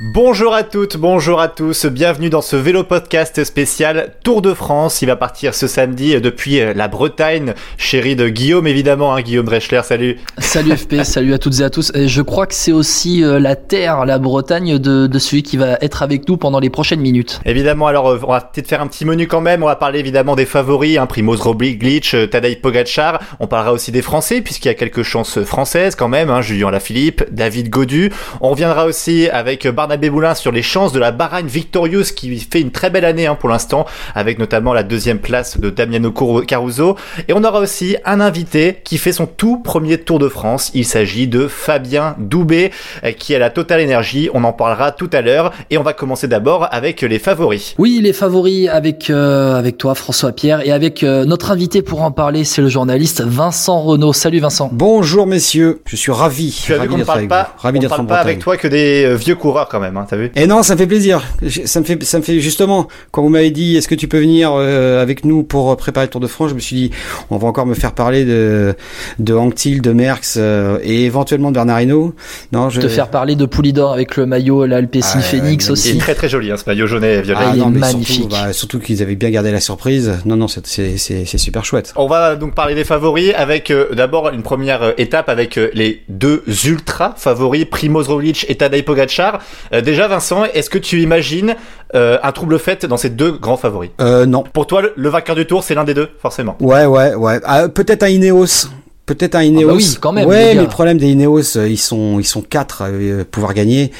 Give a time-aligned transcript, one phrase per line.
[0.00, 5.02] Bonjour à toutes, bonjour à tous, bienvenue dans ce vélo podcast spécial Tour de France.
[5.02, 9.80] Il va partir ce samedi depuis la Bretagne, chérie de Guillaume évidemment, hein, Guillaume Dreschler,
[9.82, 10.20] salut.
[10.38, 11.90] Salut FP, salut à toutes et à tous.
[11.96, 15.56] Et je crois que c'est aussi euh, la terre, la Bretagne de, de, celui qui
[15.56, 17.40] va être avec nous pendant les prochaines minutes.
[17.44, 19.98] Évidemment, alors euh, on va peut-être faire un petit menu quand même, on va parler
[19.98, 24.68] évidemment des favoris, hein, Primoz Roglic, euh, Tadej Pogacar, on parlera aussi des Français puisqu'il
[24.68, 28.12] y a quelques chances françaises quand même, hein, Julien Lafilippe, David Godu.
[28.40, 32.60] On reviendra aussi avec Barnabé Boulin sur les chances de la Bahrain Victorious qui fait
[32.60, 36.96] une très belle année hein, pour l'instant, avec notamment la deuxième place de Damiano Caruso.
[37.26, 40.70] Et on aura aussi un invité qui fait son tout premier Tour de France.
[40.74, 42.70] Il s'agit de Fabien Doubé,
[43.18, 44.28] qui a la Total Énergie.
[44.34, 45.54] On en parlera tout à l'heure.
[45.70, 47.74] Et on va commencer d'abord avec les favoris.
[47.78, 52.02] Oui, les favoris avec euh, avec toi François Pierre et avec euh, notre invité pour
[52.02, 54.12] en parler, c'est le journaliste Vincent Renault.
[54.12, 54.68] Salut Vincent.
[54.70, 56.60] Bonjour messieurs, je suis ravi.
[56.62, 58.68] Tu as ravi vu qu'on ne parle pas, ravi on parle pas avec toi que
[58.68, 59.96] des euh, vieux coureurs quand même.
[59.96, 61.22] Hein, et eh non, ça me fait plaisir.
[61.64, 64.18] Ça me fait, ça me fait justement quand vous m'avez dit est-ce que tu peux
[64.18, 66.90] venir euh, avec nous pour préparer le Tour de France, je me suis dit
[67.30, 68.74] on va encore me faire parler de
[69.18, 72.14] de Anctil, de Merckx euh, et éventuellement de Bernard Hinault.
[72.52, 75.90] Non, je te faire parler de Poulidor avec le maillot l'Alpecin ah, Phoenix aussi.
[75.90, 77.40] Il est très très joli hein, ce maillot jaune et violet.
[77.42, 78.16] Ah, il est magnifique.
[78.16, 80.18] Surtout, bah, surtout qu'ils avaient bien gardé la surprise.
[80.24, 81.92] Non non, c'est c'est c'est super chouette.
[81.96, 86.42] On va donc parler des favoris avec euh, d'abord une première étape avec les deux
[86.64, 89.40] ultra favoris Primoz Roglic et Tadej Pogacar.
[89.70, 91.54] Déjà Vincent, est-ce que tu imagines
[91.94, 93.90] euh, un trouble fait dans ces deux grands favoris?
[94.00, 94.44] Euh, Non.
[94.44, 96.56] Pour toi, le, vainqueur du tour, c'est l'un des deux, forcément.
[96.60, 97.40] Ouais, ouais, ouais.
[97.44, 98.68] Ah, peut-être un Ineos.
[99.08, 99.62] Peut-être un Ineos.
[99.62, 100.28] Ah bah oui, quand même.
[100.28, 103.54] Ouais, mais le problème des Ineos, euh, ils sont, ils sont quatre à euh, pouvoir
[103.54, 103.90] gagner.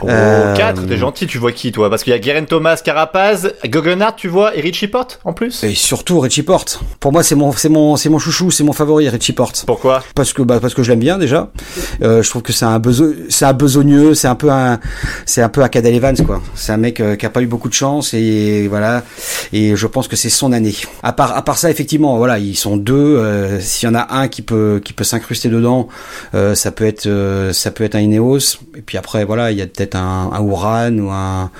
[0.00, 0.54] Oh, euh...
[0.54, 1.26] quatre, t'es gentil.
[1.26, 1.90] Tu vois qui, toi?
[1.90, 5.64] Parce qu'il y a Guerin Thomas, Carapaz, Guggenhardt, tu vois, et Richie Porte en plus?
[5.64, 6.78] Et surtout Richie Porte.
[7.00, 9.64] Pour moi, c'est mon, c'est mon, c'est mon chouchou, c'est mon favori, Richie Porte.
[9.66, 10.04] Pourquoi?
[10.14, 11.50] Parce que, bah, parce que je l'aime bien déjà.
[12.02, 13.12] Euh, je trouve que c'est un beso...
[13.30, 14.78] c'est un besogneux, c'est un peu un,
[15.26, 16.40] c'est un peu un Cadel Evans quoi.
[16.54, 19.02] C'est un mec qui a pas eu beaucoup de chance et voilà.
[19.52, 20.76] Et je pense que c'est son année.
[21.02, 23.58] À part, à part ça, effectivement, voilà, ils sont deux.
[23.58, 25.88] S'il y en a un qui peut, qui peut s'incruster incruster dedans,
[26.34, 28.58] euh, ça peut être euh, ça peut être un Ineos.
[28.76, 31.50] Et puis après voilà, il y a peut-être un, un ou un,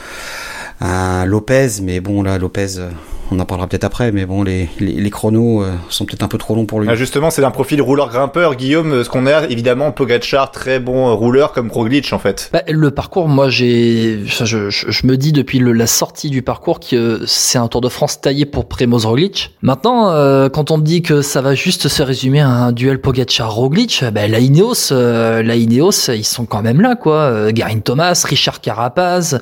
[0.81, 2.91] un Lopez, mais bon là Lopez euh,
[3.31, 6.29] on en parlera peut-être après, mais bon, les, les, les chronos euh, sont peut-être un
[6.29, 6.89] peu trop longs pour lui.
[6.91, 11.09] Ah justement, c'est un profil rouleur-grimpeur, Guillaume, euh, ce qu'on a évidemment Pogachar, très bon
[11.09, 12.51] euh, rouleur comme Roglic en fait.
[12.53, 16.43] Bah, le parcours, moi j'ai, je, je, je, me dis depuis le, la sortie du
[16.43, 19.55] parcours que c'est un Tour de France taillé pour Primoz Roglic.
[19.63, 23.01] Maintenant, euh, quand on me dit que ça va juste se résumer à un duel
[23.01, 27.15] Pogachar-Roglic, bah, la Ineos, euh, la Ineos, ils sont quand même là quoi.
[27.15, 29.41] Euh, Garin Thomas, Richard Carapaz,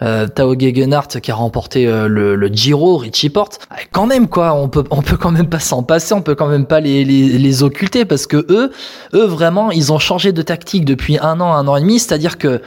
[0.00, 3.30] Tao Gegenhardt qui a remporté le, le Giro, Richie
[3.70, 6.34] ah, quand même quoi, on peut on peut quand même pas s'en passer, on peut
[6.34, 8.72] quand même pas les, les, les occulter parce que eux
[9.14, 12.38] eux vraiment ils ont changé de tactique depuis un an un an et demi, c'est-à-dire
[12.38, 12.62] que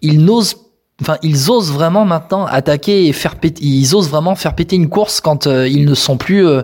[0.00, 0.56] ils n'osent
[1.02, 4.88] enfin ils osent vraiment maintenant attaquer et faire péter ils osent vraiment faire péter une
[4.88, 6.62] course quand euh, ils ne sont plus euh,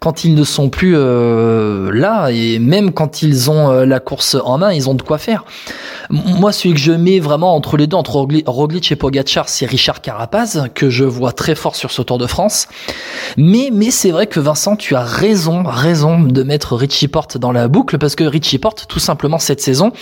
[0.00, 2.30] quand ils ne sont plus euh, là.
[2.30, 5.44] Et même quand ils ont la course en main ils ont de quoi faire.
[6.10, 10.00] Moi celui que je mets vraiment entre les deux entre Roglic et Pogacar c'est Richard
[10.00, 12.68] Carapaz que je vois très fort sur ce Tour de France.
[13.36, 17.52] Mais mais c'est vrai que Vincent tu as raison raison de mettre Richie Porte dans
[17.52, 19.92] la boucle parce que Richie Porte tout simplement cette saison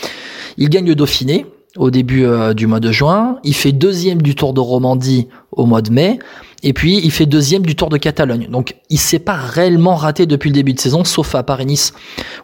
[0.59, 1.47] il gagne le Dauphiné
[1.77, 3.39] au début euh, du mois de juin.
[3.45, 6.19] Il fait deuxième du Tour de Romandie au mois de mai.
[6.67, 8.49] Et puis, il fait deuxième du Tour de Catalogne.
[8.51, 11.93] Donc, il s'est pas réellement raté depuis le début de saison, sauf à Paris-Nice,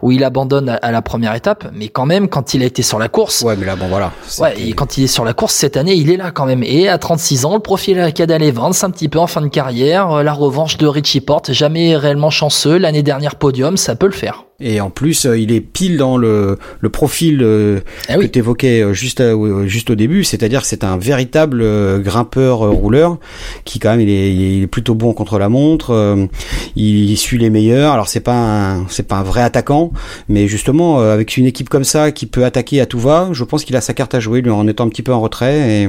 [0.02, 1.70] où il abandonne à la première étape.
[1.72, 3.40] Mais quand même, quand il a été sur la course.
[3.40, 4.12] Ouais, mais là, bon, voilà.
[4.38, 6.62] Ouais, et quand il est sur la course cette année, il est là quand même.
[6.62, 9.48] Et à 36 ans, le profil à Cadal Evans, un petit peu en fin de
[9.48, 10.10] carrière.
[10.10, 12.76] Euh, la revanche de Richie Porte, jamais réellement chanceux.
[12.76, 14.44] L'année dernière, podium, ça peut le faire.
[14.60, 18.26] Et en plus, euh, il est pile dans le, le profil euh, ah oui.
[18.26, 19.22] que tu évoquais euh, juste,
[19.66, 21.64] juste au début, c'est-à-dire que c'est un véritable
[22.02, 23.18] grimpeur rouleur
[23.64, 26.28] qui quand même il est, il est, plutôt bon contre la montre,
[26.76, 27.92] il, suit les meilleurs.
[27.92, 29.92] Alors c'est pas un, c'est pas un vrai attaquant,
[30.28, 33.64] mais justement avec une équipe comme ça qui peut attaquer à tout va, je pense
[33.64, 35.88] qu'il a sa carte à jouer lui en étant un petit peu en retrait et,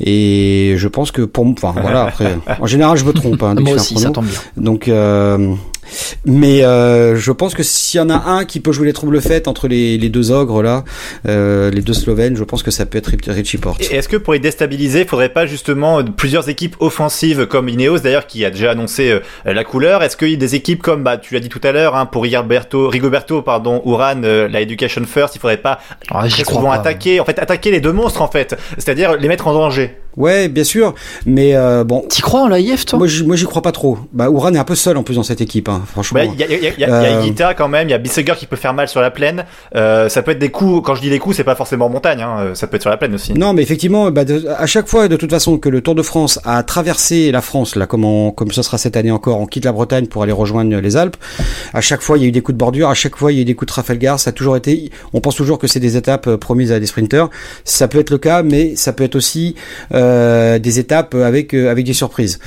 [0.00, 3.74] et je pense que pour enfin voilà après en général je me trompe hein, moi
[3.74, 5.54] aussi ça tombe bien donc euh,
[6.24, 9.20] Mais euh, je pense que s'il y en a un qui peut jouer les troubles
[9.20, 10.84] faites entre les, les deux ogres là,
[11.28, 13.80] euh, les deux Slovènes, je pense que ça peut être Richie Porte.
[13.82, 17.98] Et est-ce que pour les déstabiliser, il faudrait pas justement plusieurs équipes offensives comme Ineos
[17.98, 19.20] d'ailleurs qui a déjà annoncé euh,
[19.52, 20.02] la couleur?
[20.02, 22.06] Est-ce qu'il y a des équipes comme bah tu l'as dit tout à l'heure hein,
[22.06, 25.78] pour Rigoberto, Rigoberto pardon, Uran, euh, la Education First, il faudrait pas
[26.10, 26.76] Ah, j'y très crois souvent pas.
[26.76, 29.96] attaquer, en fait attaquer les deux monstres en fait, c'est-à-dire les mettre en danger.
[30.16, 30.94] Ouais, bien sûr,
[31.26, 32.04] mais euh, bon.
[32.08, 32.98] T'y crois en l'AIF, toi?
[32.98, 33.98] Moi, j'y- moi, j'y crois pas trop.
[34.12, 36.20] Bah, Ouran est un peu seul en plus dans cette équipe, hein, franchement.
[36.20, 37.54] Bah, Il y a, il y a, il y a- il y a Euh, Higuita
[37.54, 39.44] quand même, il y a Bisseger qui peut faire mal sur la plaine.
[39.74, 40.82] Euh, ça peut être des coups.
[40.84, 42.20] Quand je dis des coups, c'est pas forcément en montagne.
[42.22, 43.32] Hein, euh, ça peut être sur la plaine aussi.
[43.32, 46.02] Non, mais effectivement, bah, de- à chaque fois, de toute façon, que le Tour de
[46.02, 49.46] France a traversé la France, là, comme, on, comme ce sera cette année encore, on
[49.46, 51.16] quitte la Bretagne pour aller rejoindre les Alpes.
[51.72, 52.88] À chaque fois, il y a eu des coups de bordure.
[52.90, 54.20] À chaque fois, il y a eu des coups de Trafalgar.
[54.20, 54.90] Ça a toujours été.
[55.14, 57.30] On pense toujours que c'est des étapes euh, promises à des sprinteurs.
[57.64, 59.54] Ça peut être le cas, mais ça peut être aussi
[59.94, 60.01] euh,
[60.58, 62.38] des étapes avec euh, avec des surprises.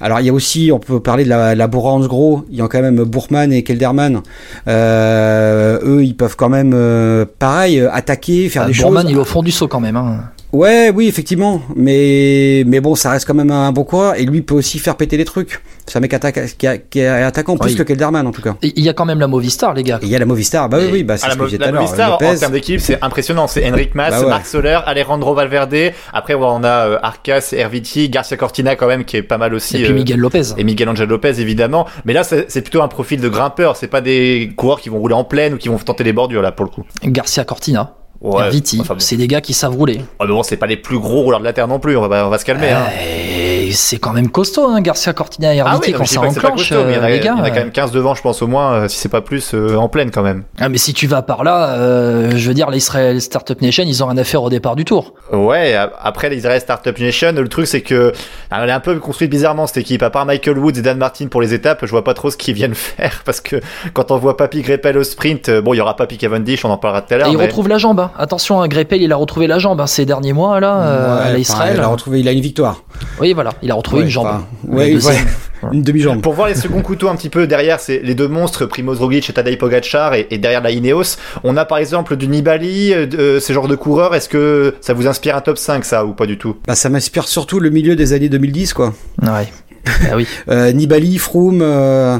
[0.00, 2.44] Alors, il y a aussi, on peut parler de la, la Hansgrohe.
[2.50, 4.20] Il y a quand même Bourman et Kelderman.
[4.68, 9.10] Euh, eux, ils peuvent quand même, euh, pareil, euh, attaquer, faire Ah, des Bourman, choses.
[9.12, 9.96] il est au fond du saut quand même.
[9.96, 10.30] Hein.
[10.54, 14.40] Ouais, oui, effectivement, mais mais bon, ça reste quand même un bon coureur et lui
[14.40, 15.60] peut aussi faire péter les trucs.
[15.86, 17.76] C'est un mec attaque, qui, a- qui est attaquant plus Oui.
[17.76, 18.54] que Kelderman en tout cas.
[18.62, 19.98] Et Il y a quand même la Movistar, les gars.
[20.02, 21.50] Il y a la Movistar, bah oui, Et- oui, bah c'est Ah, ce la, que
[21.50, 21.72] j'ai dit la.
[21.72, 23.48] Movistar, en termes d'équipe, c'est impressionnant.
[23.48, 24.28] C'est Enric Mas, Bah ouais.
[24.28, 25.74] Marc Soler, Alejandro Valverde.
[26.12, 29.78] Après, on a euh, Arcas, Herviti, Garcia Cortina quand même, qui est pas mal aussi.
[29.78, 30.42] Et puis euh, Miguel Lopez.
[30.56, 31.86] et Miguel Angel Lopez évidemment.
[32.04, 33.76] Mais là, c'est plutôt un profil de grimpeur.
[33.76, 36.42] C'est pas des coureurs qui vont rouler en plaine ou qui vont tenter des bordures
[36.42, 36.84] là pour le coup.
[37.04, 37.94] Garcia Cortina.
[38.24, 38.78] Ouais, Viti.
[38.80, 39.00] enfin bon.
[39.00, 40.00] C'est des gars qui savent rouler.
[40.18, 41.96] Ah, mais bon, c'est pas les plus gros rouleurs de la terre non plus.
[41.96, 42.70] On va, on va se calmer.
[42.70, 42.84] hein.
[43.06, 46.20] Et c'est quand même costaud, hein, Garcia Cortina et Ah Herviti oui, non, quand ça
[46.20, 47.34] enclenche, costaud, mais il y en a, les il y gars.
[47.34, 47.60] en a quand euh.
[47.60, 50.10] même 15 devant, je pense au moins, euh, si c'est pas plus, euh, en pleine
[50.10, 50.44] quand même.
[50.60, 54.02] Ah, mais si tu vas par là, euh, je veux dire, l'Israël Startup Nation, ils
[54.02, 55.14] ont rien à faire au départ du tour.
[55.32, 58.12] Ouais, après l'Israël Startup Nation, le truc c'est que
[58.50, 60.02] elle est un peu construite bizarrement cette équipe.
[60.02, 62.36] À part Michael Woods et Dan Martin pour les étapes, je vois pas trop ce
[62.36, 63.56] qu'ils viennent faire parce que
[63.92, 66.70] quand on voit Papy Greppel au sprint, euh, bon, il y aura Papy Cavendish, on
[66.70, 67.28] en parlera tout à l'heure.
[67.28, 68.00] Et il mais- retrouve la jambe.
[68.00, 68.10] hein.
[68.16, 71.20] Attention, hein, Greppel, il a retrouvé la jambe hein, ces derniers mois là, euh, Ouais,
[71.20, 71.74] à enfin, l'Israël.
[71.78, 72.82] il a retrouvé, il a une victoire,
[73.20, 74.26] Oui, voilà, il a retrouvé Ouais, une jambe.
[74.26, 74.44] enfin,
[74.92, 75.26] deuxième.
[75.72, 76.20] une demi-jambe.
[76.20, 79.28] Pour voir les seconds couteaux un petit peu derrière, c'est les deux monstres, Primoz Roglic
[79.30, 83.06] et Tadej Pogacar, et, et derrière la Ineos, on a par exemple du Nibali, euh,
[83.06, 84.14] de- euh, ce genre de coureurs.
[84.14, 86.56] Est-ce que ça vous inspire un top 5 ça ou pas du tout?
[86.68, 88.92] Bah ça m'inspire surtout le milieu des années 2010 quoi.
[89.22, 89.48] Ouais.
[90.10, 90.26] Ah oui.
[90.48, 92.18] Euh, Nibali, Froome, euh,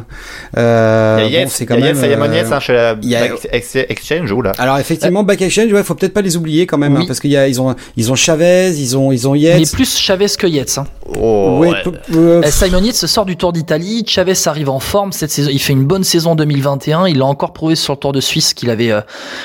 [0.56, 1.84] euh, Il y a bon, c'est quand même.
[1.96, 4.52] Yates, il y a euh, hein, chez la y a- Back Ex- Exchange ou là.
[4.58, 7.06] Alors effectivement, Back Exchange, ouais, faut peut-être pas les oublier quand même, hein, Oui.
[7.06, 9.72] parce qu'il y a, ils ont, ils ont Chavez, ils ont, ils ont Mais Yates.
[9.72, 10.78] plus Chavez que Yates.
[10.78, 10.86] Hein.
[11.20, 11.82] Oh, Ouais, ouais.
[11.82, 14.04] peu- euh, Eh, Simon Yates sort du Tour d'Italie.
[14.06, 15.50] Chavez arrive en forme cette saison.
[15.52, 17.06] Il fait une bonne saison 2021.
[17.08, 19.00] Il a encore prouvé sur le Tour de Suisse qu'il avait euh,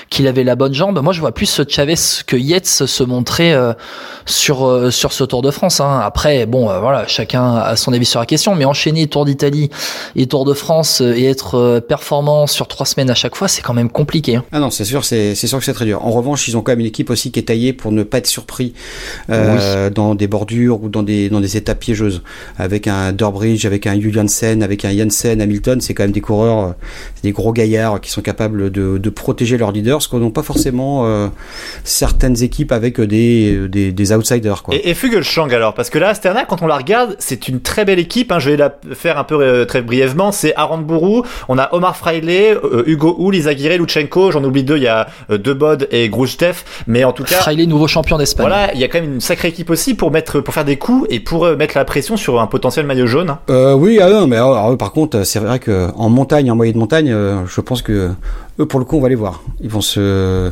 [0.10, 1.00] qu'il avait la bonne jambe.
[1.02, 1.96] Moi, je vois plus Chavez
[2.28, 3.74] que Yates se montrer euh,
[4.26, 5.80] sur euh, sur ce Tour de France.
[5.80, 6.02] Hein.
[6.04, 8.56] Après, bon, euh, voilà, chacun a son avis sur la question.
[8.56, 9.70] Mais enchaîner Tour d'Italie
[10.16, 13.48] et Tour de France euh, et être euh, performant sur trois semaines à chaque fois,
[13.48, 14.36] c'est quand même compliqué.
[14.36, 14.44] hein.
[14.52, 16.04] Ah non, c'est sûr, c'est sûr que c'est très dur.
[16.06, 18.18] En revanche, ils ont quand même une équipe aussi qui est taillée pour ne pas
[18.18, 18.74] être surpris
[19.30, 22.22] euh, dans des bordures ou dans des dans des étapes piégeuses.
[22.58, 26.76] Avec un Durbridge, avec un Juliansen, avec un Janssen, Hamilton, c'est quand même des coureurs,
[27.24, 30.44] des gros gaillards qui sont capables de, de protéger leurs leaders, ce qu'on n'ont pas
[30.44, 31.28] forcément euh,
[31.84, 34.76] certaines équipes avec des des, des outsiders quoi.
[34.76, 37.86] Et, et Fuglsang alors, parce que là, Astana, quand on la regarde, c'est une très
[37.86, 38.32] belle équipe.
[38.32, 40.32] Hein, je vais la faire un peu euh, très brièvement.
[40.32, 44.32] C'est Aramburu, on a Omar Fraile, euh, Hugo Hull, Izagirre, Luchenko.
[44.32, 44.78] J'en oublie deux.
[44.78, 46.64] Il y a euh, Debod et Grujtev.
[46.88, 48.48] Mais en tout cas, Fraile, nouveau champion d'Espagne.
[48.48, 50.78] voilà, il y a quand même une sacrée équipe aussi pour mettre, pour faire des
[50.78, 53.30] coups et pour euh, mettre la pression sur un potentiel maillot jaune.
[53.30, 53.40] hein.
[53.50, 56.56] Euh, oui, ah non, mais alors, alors, par contre, c'est vrai que en montagne, en
[56.56, 58.12] moyenne montagne, euh, je pense que
[58.60, 59.42] eux, pour le coup, on va les voir.
[59.62, 60.52] Ils vont se,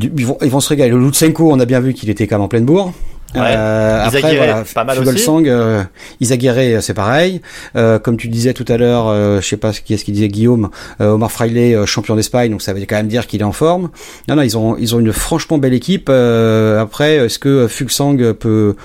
[0.00, 0.90] ils vont, ils vont se régaler.
[0.90, 2.92] Le Lutsenko, on a bien vu qu'il était quand même en pleine bourre.
[3.34, 3.40] Ouais.
[3.56, 5.82] Euh, après, voilà, pas mal Fuglsang, euh,
[6.20, 7.40] Izagirre, c'est pareil.
[7.76, 10.28] Euh, comme tu disais tout à l'heure, euh, je sais pas qui est-ce qu'il disait
[10.28, 10.68] Guillaume,
[11.00, 13.52] euh, Omar Fraile, euh, champion d'Espagne, donc ça veut quand même dire qu'il est en
[13.52, 13.90] forme.
[14.28, 16.08] Non, non, ils ont, ils ont une franchement belle équipe.
[16.10, 18.76] Euh, après, est-ce que Fuglsang peut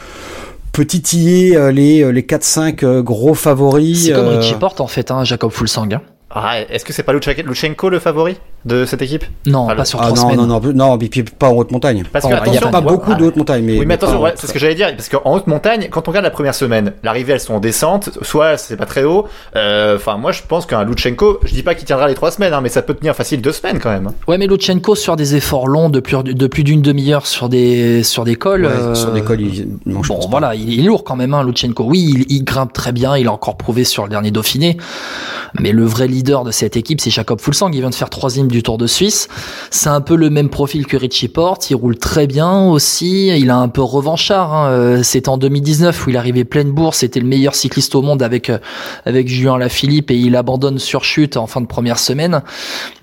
[0.72, 4.88] peut titiller euh, les les 4-5 euh, gros favoris C'est comme euh, Richie Porte en
[4.88, 5.90] fait, hein, Jacob Fulsang.
[5.92, 6.02] hein.
[6.30, 8.38] Ah, est-ce que c'est pas Luchenko le favori?
[8.68, 10.48] De cette équipe Non, Ah, pas le- sur Ah trois non, semaines.
[10.48, 12.04] non, non, non, mais puis pas en haute montagne.
[12.12, 13.18] Parce que Oh, Il n'y a pas beaucoup ouais.
[13.18, 15.10] de haute montagne, mais, Oui, mais mais attention, ouais, c'est ce que j'allais dire, parce
[15.10, 18.58] qu'en haute montagne, quand on regarde la première semaine, l'arrivée elles sont en descente, soit
[18.58, 19.26] c'est pas très haut.
[19.56, 22.54] euh, Enfin, moi je pense qu'un Luchenko, je dis pas qu'il tiendra les trois semaines,
[22.54, 24.10] hein, mais ça peut tenir facile deux semaines quand même.
[24.28, 28.04] Ouais, mais Luchenko sur des efforts longs de plus, de plus d'une demi-heure sur des
[28.04, 28.66] sur des cols.
[28.66, 31.16] Ouais, euh, Sur des cols, il- non, je Bon, pense voilà, il est lourd quand
[31.16, 31.84] même, hein, Luchenko.
[31.86, 34.78] Oui, il, il grimpe très bien, il a encore prouvé sur le dernier Dauphiné.
[35.60, 37.70] Mais le vrai leader de cette équipe, c'est Jacob Fulsang.
[37.74, 39.28] Il vient de faire troisième du du Tour de Suisse.
[39.70, 41.70] C'est un peu le même profil que Richie Porte.
[41.70, 43.28] Il roule très bien aussi.
[43.28, 44.52] Il a un peu revanchard.
[44.52, 44.70] Hein.
[44.72, 47.00] Euh, c'était en 2019 où il arrivait pleine bourse.
[47.00, 48.58] C'était le meilleur cycliste au monde avec euh,
[49.06, 52.42] avec Julien Lafilippe et il abandonne sur chute en fin de première semaine.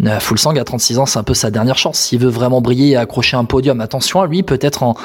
[0.05, 2.01] Euh, Fulsang à 36 ans, c'est un peu sa dernière chance.
[2.01, 4.43] S'il veut vraiment briller et accrocher un podium, attention à lui.
[4.43, 4.97] Peut-être en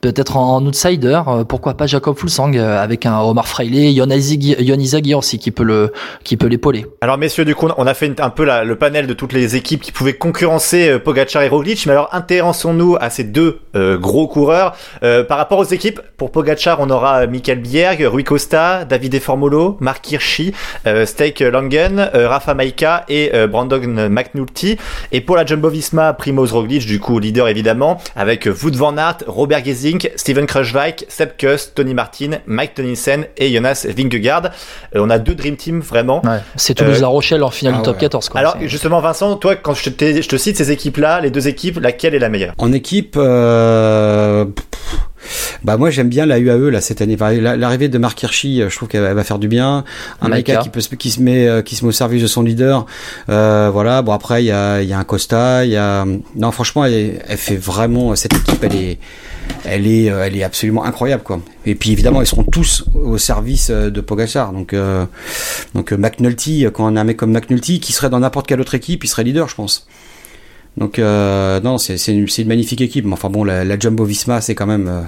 [0.00, 1.20] peut-être en, outsider.
[1.48, 5.92] pourquoi pas Jacob Fulsang avec un Omar Freile, Yon Izagir aussi qui peut le
[6.24, 6.86] qui peut l'épauler.
[7.00, 9.81] Alors messieurs, du coup, on a fait un peu le panel de toutes les équipes
[9.82, 11.84] qui pouvaient concurrencer Pogacar et Roglic.
[11.86, 16.00] Mais alors intéressons-nous à ces deux gros coureurs par rapport aux équipes.
[16.16, 20.52] Pour Pogacar, on aura Michael Bierg, Rui Costa, David Formolo, Mark Hirschi,
[20.86, 24.78] euh, Steak Langen, euh, Rafa Maika et euh, Brandon McNulty.
[25.12, 29.64] Et pour la Jumbo-Visma, Primoz Roglic, du coup leader évidemment, avec Wout van Aert, Robert
[29.64, 34.50] Gesink, Steven Kruijswijk, Sepp Kuss, Tony Martin, Mike Tonissen et Jonas Vingegaard.
[34.94, 36.22] on a deux Dream Team vraiment.
[36.56, 38.28] c'est Toulouse-La Rochelle en finale du ah top 14.
[38.28, 38.40] Quoi.
[38.40, 41.78] Alors justement Vincent, toi quand je te, je te cite ces équipes-là, les deux équipes,
[41.80, 42.54] laquelle est la meilleure?
[42.58, 43.18] En équipe...
[45.64, 47.16] Bah moi j'aime bien la UAE là cette année.
[47.16, 49.84] L'arrivée de Mark Hirschi, euh, je trouve qu'elle va faire du bien.
[50.20, 52.42] Un Maika qui peut qui se met euh, qui se met au service de son
[52.42, 52.86] leader.
[53.28, 54.02] Euh, voilà.
[54.02, 56.04] Bon après il y a y a un Costa, il y a
[56.36, 58.98] non franchement elle, elle, fait vraiment cette équipe elle est
[59.64, 61.40] elle est elle est absolument incroyable quoi.
[61.66, 64.52] Et puis évidemment ils seront tous au service de Pogacar.
[64.52, 64.74] Donc
[65.74, 68.74] donc McNulty quand on a un mec comme McNulty qui serait dans n'importe quelle autre
[68.74, 69.86] équipe, il serait leader je pense.
[70.76, 73.04] Donc euh, non, c'est une, une, magnifique équipe.
[73.04, 75.02] Mais enfin bon, la, la Jumbo Visma, c'est quand même euh,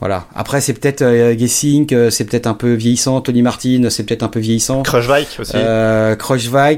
[0.00, 0.26] voilà.
[0.34, 3.22] Après, c'est peut-être euh, Gessing, euh, c'est peut-être un peu vieillissant.
[3.22, 4.82] Tony Martin, c'est peut-être un peu vieillissant.
[4.82, 5.52] Kruijswijk aussi.
[5.54, 6.14] Euh,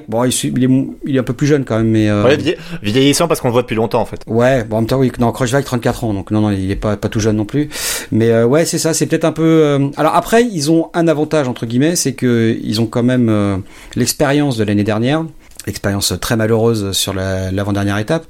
[0.09, 0.69] bon, il, il, est,
[1.05, 2.09] il est un peu plus jeune quand même, mais.
[2.09, 2.25] Euh...
[2.25, 2.39] Ouais,
[2.83, 4.21] vieillissant parce qu'on le voit depuis longtemps en fait.
[4.29, 6.77] Ouais, bon en même temps oui, non, Kruijswijk 34 ans, donc non non, il est
[6.77, 7.69] pas pas tout jeune non plus.
[8.13, 9.91] Mais ouais, c'est ça, c'est peut-être un peu.
[9.97, 13.63] Alors après, ils ont un avantage entre guillemets, c'est que ils ont quand même
[13.97, 15.25] l'expérience de l'année dernière
[15.69, 18.27] expérience très malheureuse sur l'avant-dernière étape.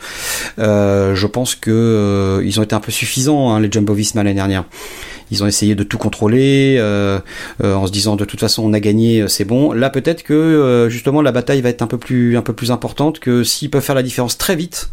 [0.58, 4.22] Euh, je pense que euh, ils ont été un peu suffisants hein, les Jumbo Visma
[4.22, 4.64] l'année dernière.
[5.30, 7.20] Ils ont essayé de tout contrôler euh,
[7.62, 9.72] en se disant de toute façon on a gagné, c'est bon.
[9.72, 13.18] Là peut-être que justement la bataille va être un peu plus un peu plus importante
[13.18, 14.88] que s'ils peuvent faire la différence très vite.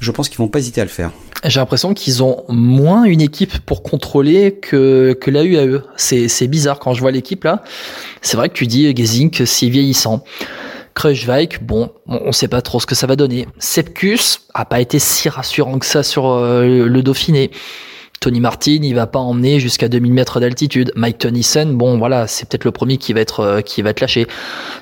[0.00, 1.10] Je pense qu'ils vont pas hésiter à le faire.
[1.44, 5.82] J'ai l'impression qu'ils ont moins une équipe pour contrôler que, que la UAE.
[5.96, 7.62] C'est bizarre quand je vois l'équipe là.
[8.20, 10.24] C'est vrai que tu dis Gezink, c'est vieillissant.
[10.96, 13.46] Kruijswijk, bon, on ne sait pas trop ce que ça va donner.
[13.58, 17.50] Sepkus a pas été si rassurant que ça sur euh, le Dauphiné.
[18.20, 20.92] Tony Martin, il va pas emmener jusqu'à 2000 mètres d'altitude.
[20.96, 24.00] Mike Tennyson, bon voilà, c'est peut-être le premier qui va être euh, qui va être
[24.00, 24.26] lâché.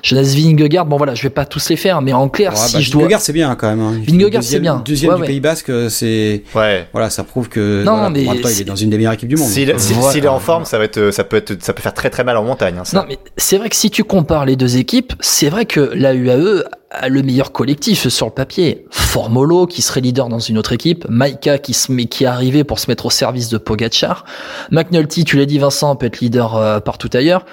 [0.03, 2.79] Jonas Vingegaard, bon voilà, je vais pas tous les faire, mais en clair, si bah,
[2.81, 3.81] je Vingegaard c'est bien quand même.
[3.81, 4.01] Hein.
[4.07, 4.81] Vingegaard c'est bien.
[4.85, 6.87] Deuxième du Pays Basque, c'est ouais.
[6.91, 9.49] voilà, ça prouve que non, mais il est dans une des meilleures équipes du monde.
[9.49, 12.23] S'il est en forme, ça va être ça peut être ça peut faire très très
[12.23, 12.77] mal en montagne.
[12.77, 15.91] Hein, non mais c'est vrai que si tu compares les deux équipes, c'est vrai que
[15.93, 16.63] la UAE
[17.07, 18.85] le meilleur collectif sur le papier.
[18.89, 22.89] Formolo qui serait leader dans une autre équipe, Maika qui se est arrivé pour se
[22.89, 24.25] mettre au service de Pogachar,
[24.71, 27.45] McNulty, tu l'as dit Vincent, peut être leader euh, partout ailleurs.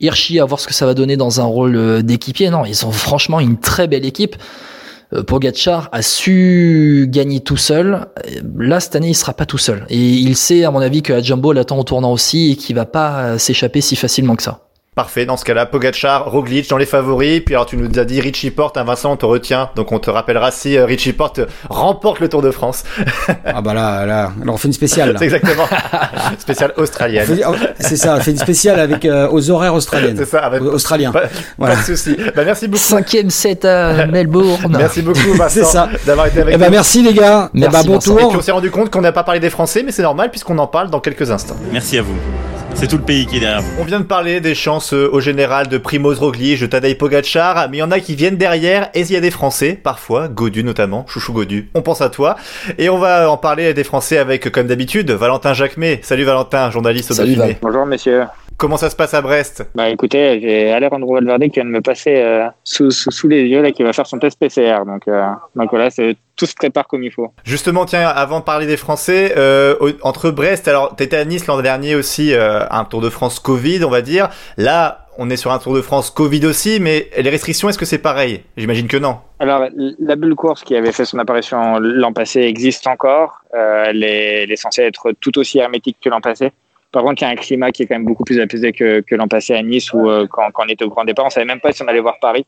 [0.00, 2.50] Hirschi à voir ce que ça va donner dans un rôle euh, d'équipier.
[2.50, 4.36] Non, ils ont franchement une très belle équipe.
[5.12, 8.06] Euh, Pogacar a su gagner tout seul.
[8.58, 9.86] Là, cette année, il sera pas tout seul.
[9.88, 12.86] Et il sait, à mon avis, que Jumbo l'attend au tournant aussi et qu'il va
[12.86, 14.63] pas s'échapper si facilement que ça.
[14.94, 18.20] Parfait, dans ce cas-là, Pogachar, Roglic dans les favoris, puis alors tu nous as dit
[18.20, 21.40] Richie Porte, hein, Vincent, on te retient, donc on te rappellera si euh, Richie Porte
[21.68, 22.84] remporte le Tour de France.
[23.44, 25.16] ah bah là, là, alors on fait une spéciale.
[25.18, 25.64] C'est exactement,
[26.38, 27.26] spéciale australienne.
[27.80, 30.16] C'est ça, on fait une spéciale avec euh, aux horaires australiennes.
[30.16, 31.10] C'est ça, avec australiens.
[31.10, 31.24] Pas,
[31.58, 31.74] voilà.
[31.74, 32.16] pas de souci.
[32.36, 32.80] Bah merci beaucoup.
[32.80, 34.76] Cinquième set à Melbourne.
[34.78, 36.70] merci beaucoup Vincent d'avoir été avec eh ben, nous.
[36.70, 37.50] merci les gars.
[37.52, 38.20] Merci, eh ben, bon tour.
[38.20, 40.30] Et puis on s'est rendu compte qu'on n'a pas parlé des Français, mais c'est normal
[40.30, 41.56] puisqu'on en parle dans quelques instants.
[41.72, 42.14] Merci à vous.
[42.76, 45.20] C'est tout le pays qui est derrière On vient de parler des chances euh, au
[45.20, 48.90] général de Primoz Roglic, de Tadej Pogacar, mais il y en a qui viennent derrière,
[48.94, 52.36] et il y a des Français, parfois, Godu notamment, Chouchou Godu, on pense à toi.
[52.78, 56.00] Et on va en parler des Français avec, comme d'habitude, Valentin Jacquemet.
[56.02, 58.24] Salut Valentin, journaliste au Salut Bonjour messieurs.
[58.64, 59.62] Comment ça se passe à Brest?
[59.74, 63.60] Bah écoutez, j'ai Alejandro Valverde qui vient de me passer euh, sous, sous, les yeux
[63.60, 64.86] là, qui va faire son test PCR.
[64.86, 65.22] Donc, euh,
[65.54, 67.30] donc voilà, tout se prépare comme il faut.
[67.44, 71.60] Justement, tiens, avant de parler des Français, euh, entre Brest, alors t'étais à Nice l'an
[71.60, 74.30] dernier aussi, euh, un Tour de France Covid, on va dire.
[74.56, 77.84] Là, on est sur un Tour de France Covid aussi, mais les restrictions, est-ce que
[77.84, 78.44] c'est pareil?
[78.56, 79.18] J'imagine que non.
[79.40, 79.68] Alors,
[79.98, 83.42] la bulle course qui avait fait son apparition l'an passé existe encore.
[83.54, 86.52] Euh, elle, est, elle est censée être tout aussi hermétique que l'an passé.
[86.94, 89.02] Par contre, il y a un climat qui est quand même beaucoup plus apaisé que,
[89.10, 91.58] l'an passé à Nice, où euh, quand, on était au grand départ, on savait même
[91.58, 92.46] pas si on allait voir Paris.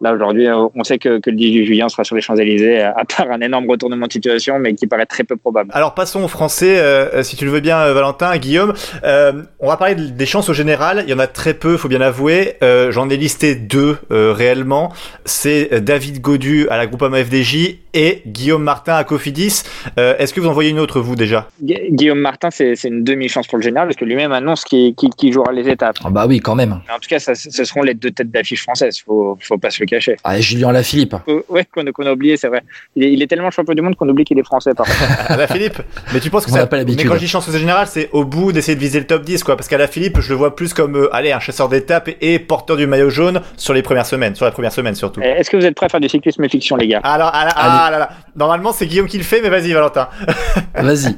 [0.00, 3.04] Là, aujourd'hui, euh, on sait que, le 18 juillet, on sera sur les Champs-Élysées, à
[3.04, 5.70] part un énorme retournement de situation, mais qui paraît très peu probable.
[5.74, 8.72] Alors, passons aux Français, euh, si tu le veux bien, euh, Valentin, Guillaume.
[9.04, 11.02] Euh, on va parler des chances au général.
[11.04, 12.56] Il y en a très peu, faut bien l'avouer.
[12.90, 14.92] J'en ai listé deux réellement.
[15.24, 19.62] C'est David Godu à la Groupama FDJ et Guillaume Martin à Cofidis.
[19.96, 21.48] Est-ce que vous en voyez une autre, vous, déjà?
[21.60, 25.68] Guillaume Martin, c'est une demi-chance pour le général, parce que lui-même annonce qu'il jouera les
[25.68, 25.96] étapes.
[26.04, 26.72] Ah bah oui, quand même.
[26.72, 29.00] En tout cas, ça, ce seront les deux têtes d'affiche françaises.
[29.04, 30.16] Faut, faut pas se le cacher.
[30.24, 31.16] Ah, Julien Lafilippe.
[31.28, 32.62] Euh, ouais, qu'on a oublié, c'est vrai.
[32.96, 34.86] Il est, tellement champion du monde qu'on oublie qu'il est français, par
[35.50, 35.80] Philippe,
[36.12, 36.66] mais tu penses que ça.
[36.66, 39.22] Pas mais quand je dis chance générale, c'est au bout d'essayer de viser le top
[39.22, 39.56] 10, quoi.
[39.56, 42.38] Parce qu'à la Philippe, je le vois plus comme, euh, allez, un chasseur d'étapes et
[42.38, 45.20] porteur du maillot jaune sur les premières semaines, sur la première semaine surtout.
[45.20, 47.00] Est-ce que vous êtes prêts à faire du cyclisme fiction, les gars?
[47.02, 47.30] Alors,
[47.80, 48.10] ah, là, là.
[48.36, 50.08] Normalement, c'est Guillaume qui le fait, mais vas-y, Valentin.
[50.74, 51.16] vas-y.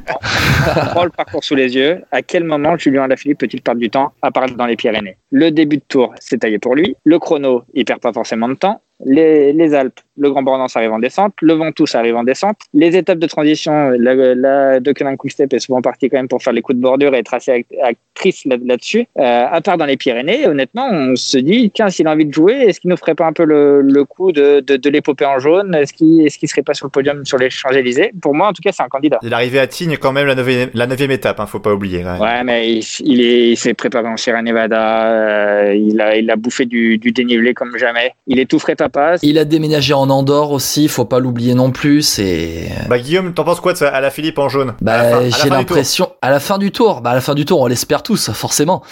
[0.76, 2.02] on prend le parcours sous les yeux.
[2.12, 5.16] À quel moment Julien Alaphilippe peut-il perdre du temps à part dans les Pyrénées?
[5.30, 6.94] Le début de tour, c'est taillé pour lui.
[7.04, 10.98] Le chrono, il perd pas forcément de temps les, Alpes, le Grand Bornand arrive en
[10.98, 12.56] descente, le Ventoux arrive en descente.
[12.74, 16.52] Les étapes de transition, la, la de Quick-Step est souvent partie quand même pour faire
[16.52, 19.06] les coups de bordure et tracer actrice là-dessus.
[19.18, 22.32] Euh, à part dans les Pyrénées, honnêtement, on se dit, tiens, s'il a envie de
[22.32, 25.74] jouer, est-ce qu'il nous ferait pas un peu le, coup de, de, l'épopée en jaune?
[25.74, 28.12] Est-ce qu'il est qu'il serait pas sur le podium sur les Champs-Élysées?
[28.20, 29.18] Pour moi, en tout cas, c'est un candidat.
[29.22, 31.72] Il est arrivé à Tignes quand même la neuvième, la neuvième étape, hein, faut pas
[31.72, 32.04] oublier.
[32.04, 36.64] Ouais, mais il, il s'est préparé en Sierra Nevada, euh, il, a, il a bouffé
[36.64, 38.12] du, du dénivelé comme jamais.
[38.26, 39.20] Il est tout frais à passe.
[39.22, 42.02] Il a déménagé en Andorre aussi, faut pas l'oublier non plus.
[42.02, 42.70] C'est.
[42.88, 43.88] Bah Guillaume, t'en penses quoi de ça?
[43.88, 47.00] À la Philippe en jaune Bah j'ai l'impression à la fin du tour.
[47.00, 48.82] Bah à la fin du tour, on l'espère tous forcément.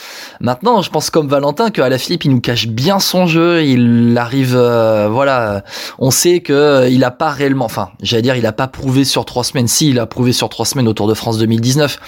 [0.41, 3.63] Maintenant, je pense comme Valentin qu'à la Philippe, il nous cache bien son jeu.
[3.65, 5.63] Il arrive, euh, voilà,
[5.99, 9.05] on sait que euh, il a pas réellement, enfin, j'allais dire, il a pas prouvé
[9.05, 9.69] sur trois semaines.
[9.69, 11.99] Si, il a prouvé sur trois semaines au Tour de France 2019,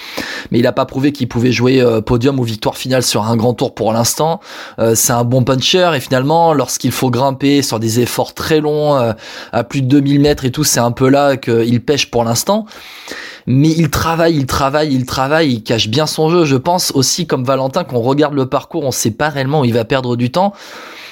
[0.51, 3.35] mais il a pas prouvé qu'il pouvait jouer euh, podium ou victoire finale sur un
[3.35, 4.39] grand tour pour l'instant.
[4.95, 9.13] c'est un bon puncher et finalement, lorsqu'il faut grimper sur des efforts très long, euh,
[9.51, 12.65] à plus de 2000 mètres et tout, c'est un peu là qu'il pêche pour l'instant.
[13.45, 16.45] Mais il travaille, il travaille, il travaille, il cache bien son jeu.
[16.45, 19.73] Je pense aussi, comme Valentin, qu'on regarde le parcours, on sait pas réellement où il
[19.73, 20.53] va perdre du temps.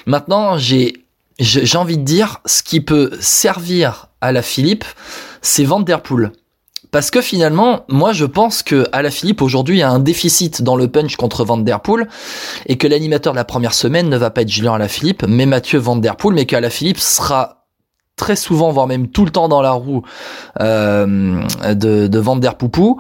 [0.06, 0.98] Maintenant, j'ai
[1.40, 4.86] j'ai envie de dire, ce qui peut servir à la Philippe,
[5.42, 6.32] c'est Van Der Poel.
[6.92, 10.76] Parce que finalement, moi je pense que à la Philippe aujourd'hui a un déficit dans
[10.76, 12.08] le punch contre Van Der Poel
[12.66, 15.80] et que l'animateur de la première semaine ne va pas être Julien Philippe, mais Mathieu
[15.80, 17.61] Van Der Poel, mais qu'à la Philippe sera
[18.22, 20.04] très souvent, voire même tout le temps dans la roue
[20.60, 21.42] euh,
[21.74, 23.00] de, de Van Der Poupou.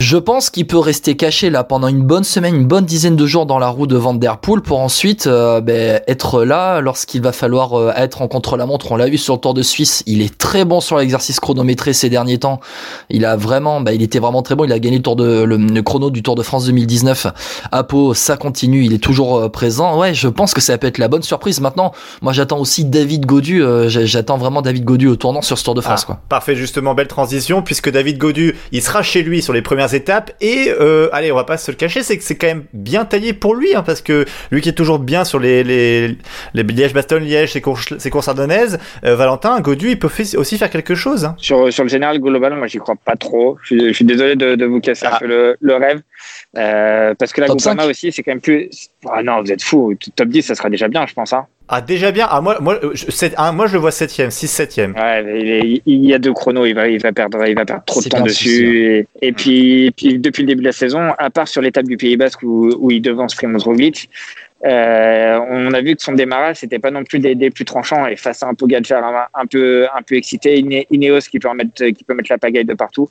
[0.00, 3.26] Je pense qu'il peut rester caché là pendant une bonne semaine, une bonne dizaine de
[3.26, 7.22] jours dans la roue de Van Der Poel pour ensuite euh, ben, être là lorsqu'il
[7.22, 8.92] va falloir euh, être en contre-la-montre.
[8.92, 11.94] On l'a vu sur le Tour de Suisse, il est très bon sur l'exercice chronométré
[11.94, 12.60] ces derniers temps.
[13.08, 14.64] Il a vraiment, ben, il était vraiment très bon.
[14.64, 17.28] Il a gagné le Tour de le, chrono du Tour de France 2019
[17.72, 18.12] à Pau.
[18.12, 19.98] Ça continue, il est toujours euh, présent.
[19.98, 21.60] Ouais, je pense que ça peut être la bonne surprise.
[21.62, 23.62] Maintenant, moi j'attends aussi David Godu.
[23.86, 26.02] j'attends vraiment David Godu au tournant sur ce Tour de France.
[26.02, 26.20] Ah, quoi.
[26.28, 30.32] Parfait, justement, belle transition puisque David Godu, il sera chez lui sur les premières étapes.
[30.40, 33.04] Et euh, allez, on va pas se le cacher, c'est que c'est quand même bien
[33.04, 36.18] taillé pour lui, hein, parce que lui qui est toujours bien sur les les,
[36.54, 40.94] les Liège-Bastogne-Liège, ses courses, ses courses ardennaises, euh, Valentin, Godu, il peut aussi faire quelque
[40.94, 41.24] chose.
[41.24, 41.34] Hein.
[41.38, 43.58] Sur, sur le général global, moi j'y crois pas trop.
[43.62, 45.18] Je, suis désolé de, de, vous casser un ah.
[45.20, 46.00] peu le, le rêve.
[46.56, 48.68] Euh, parce que la Groupama aussi, c'est quand même plus.
[49.08, 49.94] Ah non, vous êtes fou.
[50.16, 51.32] Top 10, ça sera déjà bien, je pense.
[51.32, 51.46] Hein.
[51.72, 52.26] Ah, déjà bien.
[52.28, 54.92] Ah, moi, moi, je, ah, moi, je le vois 7ème, 6 7ème.
[54.94, 58.02] Ouais, il, y a deux chronos, il va, il va, perdre, il va perdre trop
[58.02, 59.06] de temps dessus.
[59.22, 62.16] Et, puis, puis, depuis le début de la saison, à part sur l'étape du Pays
[62.16, 64.10] Basque où, où il devance Primoz Roglic,
[64.66, 68.06] euh, on a vu que son démarrage c'était pas non plus des, des, plus tranchants
[68.06, 70.58] et face à un Pogacar un, un peu un peu excité,
[70.90, 73.08] Ineos qui peut mettre qui peut mettre la pagaille de partout.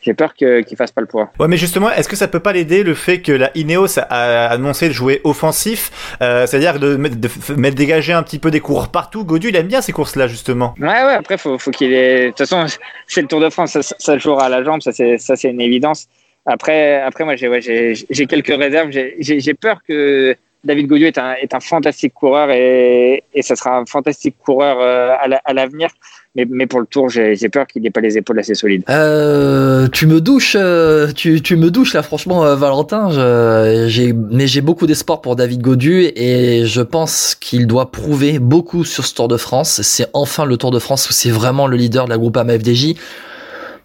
[0.00, 1.30] J'ai peur qu'il fasse pas le poids.
[1.40, 4.46] Ouais, mais justement, est-ce que ça peut pas l'aider le fait que la Ineos a
[4.46, 8.90] annoncé de jouer offensif, euh, c'est-à-dire de, de, mettre dégager un petit peu des coureurs
[8.90, 9.24] partout?
[9.24, 10.74] Godu, il aime bien ces courses-là justement.
[10.80, 11.14] Ouais, ouais.
[11.14, 12.26] Après, faut, faut qu'il ait.
[12.26, 12.64] De toute façon,
[13.06, 15.50] c'est le Tour de France, ça, ça jouera à la jambe, ça c'est ça c'est
[15.50, 16.06] une évidence.
[16.46, 18.90] Après, après, moi, j'ai ouais, j'ai quelques réserves.
[18.90, 23.78] J'ai peur que David Godieu est un, est un fantastique coureur et, et ça sera
[23.78, 25.88] un fantastique coureur euh, à l'avenir.
[26.34, 28.84] Mais, mais, pour le tour, j'ai peur qu'il n'ait pas les épaules assez solides.
[28.90, 33.10] Euh, tu me douches, euh, tu, tu, me douches là, franchement, euh, Valentin.
[33.10, 38.84] Je, mais j'ai beaucoup d'espoir pour David Godu et je pense qu'il doit prouver beaucoup
[38.84, 39.80] sur ce Tour de France.
[39.82, 42.94] C'est enfin le Tour de France où c'est vraiment le leader de la groupe AMFDJ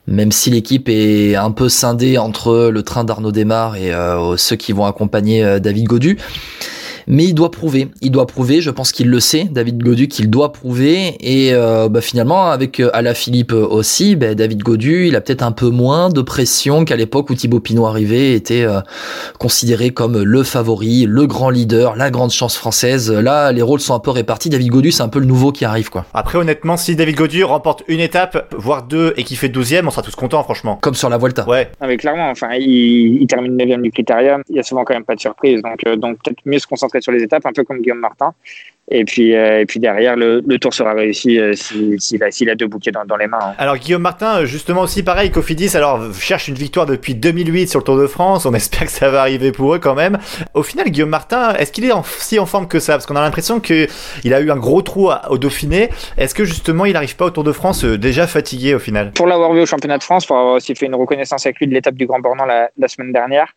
[0.07, 4.55] même si l'équipe est un peu scindée entre le train d'Arnaud Desmar et euh, ceux
[4.55, 6.17] qui vont accompagner euh, David Godu.
[7.07, 7.89] Mais il doit prouver.
[8.01, 8.61] Il doit prouver.
[8.61, 11.15] Je pense qu'il le sait, David Godu, qu'il doit prouver.
[11.19, 15.51] Et euh, bah, finalement, avec euh, Alaphilippe aussi, bah, David Godu, il a peut-être un
[15.51, 18.79] peu moins de pression qu'à l'époque où Thibaut Pinot arrivait, était euh,
[19.39, 23.11] considéré comme le favori, le grand leader, la grande chance française.
[23.11, 24.49] Là, les rôles sont un peu répartis.
[24.49, 26.05] David Godu, c'est un peu le nouveau qui arrive, quoi.
[26.13, 29.89] Après, honnêtement, si David Godu remporte une étape, voire deux, et qu'il fait 12 on
[29.89, 30.77] sera tous contents, franchement.
[30.81, 31.47] Comme sur la Volta.
[31.47, 31.69] Ouais.
[31.79, 34.41] Ah, mais clairement, enfin, il, il termine 9 du critérium.
[34.49, 35.61] Il y a souvent quand même pas de surprise.
[35.61, 38.33] Donc, euh, donc peut-être mieux se concentrer sur les étapes, un peu comme Guillaume Martin.
[38.91, 42.49] Et puis, euh, et puis derrière, le, le, tour sera réussi euh, s'il si, si
[42.49, 43.39] a, a, deux bouquets dans, dans les mains.
[43.41, 43.53] Hein.
[43.57, 47.85] Alors Guillaume Martin, justement aussi pareil, Cofidis, alors cherche une victoire depuis 2008 sur le
[47.85, 48.45] Tour de France.
[48.45, 50.19] On espère que ça va arriver pour eux quand même.
[50.53, 52.93] Au final, Guillaume Martin, est-ce qu'il est en, si en forme que ça?
[52.93, 53.87] Parce qu'on a l'impression qu'il
[54.25, 55.89] a eu un gros trou à, au Dauphiné.
[56.17, 59.13] Est-ce que justement, il n'arrive pas au Tour de France euh, déjà fatigué au final?
[59.13, 61.67] Pour l'avoir vu au championnat de France, pour avoir aussi fait une reconnaissance avec lui
[61.67, 63.47] de l'étape du Grand Bornand la, la semaine dernière.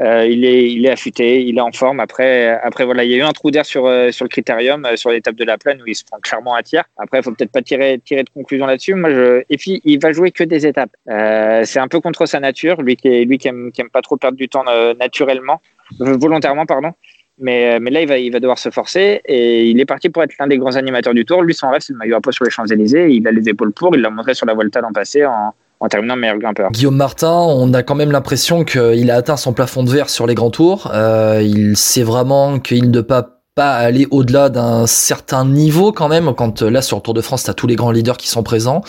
[0.00, 2.00] Euh, il est il est affûté, il est en forme.
[2.00, 4.86] Après après voilà, il y a eu un trou d'air sur euh, sur le critérium
[4.86, 6.84] euh, sur l'étape de la plaine où il se prend clairement à tir.
[6.96, 8.94] Après, il faut peut-être pas tirer tirer de conclusion là-dessus.
[8.94, 10.92] Moi je et puis il va jouer que des étapes.
[11.10, 13.90] Euh, c'est un peu contre sa nature, lui qui est, lui qui aime qui aime
[13.90, 15.60] pas trop perdre du temps euh, naturellement,
[15.98, 16.92] volontairement pardon.
[17.38, 20.22] Mais, mais là, il va, il va devoir se forcer et il est parti pour
[20.22, 21.42] être l'un des grands animateurs du tour.
[21.42, 23.08] Lui, son rêve, c'est le maillot à poids sur les Champs-Élysées.
[23.08, 23.96] Il a les épaules pour.
[23.96, 26.70] Il l'a montré sur la Volta l'an passé en, en terminant meilleur grimpeur.
[26.70, 30.28] Guillaume Martin, on a quand même l'impression qu'il a atteint son plafond de verre sur
[30.28, 30.90] les grands tours.
[30.94, 36.32] Euh, il sait vraiment qu'il ne peut pas aller au-delà d'un certain niveau quand même.
[36.34, 38.80] Quand là sur le Tour de France t'as tous les grands leaders qui sont présents.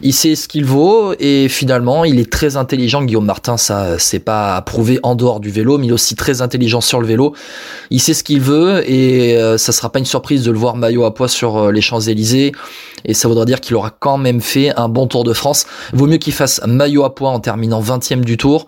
[0.00, 3.02] Il sait ce qu'il vaut et finalement il est très intelligent.
[3.02, 6.40] Guillaume Martin ça c'est pas prouvé en dehors du vélo mais il est aussi très
[6.40, 7.34] intelligent sur le vélo.
[7.90, 10.76] Il sait ce qu'il veut et euh, ça sera pas une surprise de le voir
[10.76, 12.52] maillot à poids sur euh, les Champs-Élysées
[13.06, 16.06] et ça voudra dire qu'il aura quand même fait un bon Tour de France vaut
[16.06, 18.66] mieux qu'il fasse maillot à poids en terminant 20e du Tour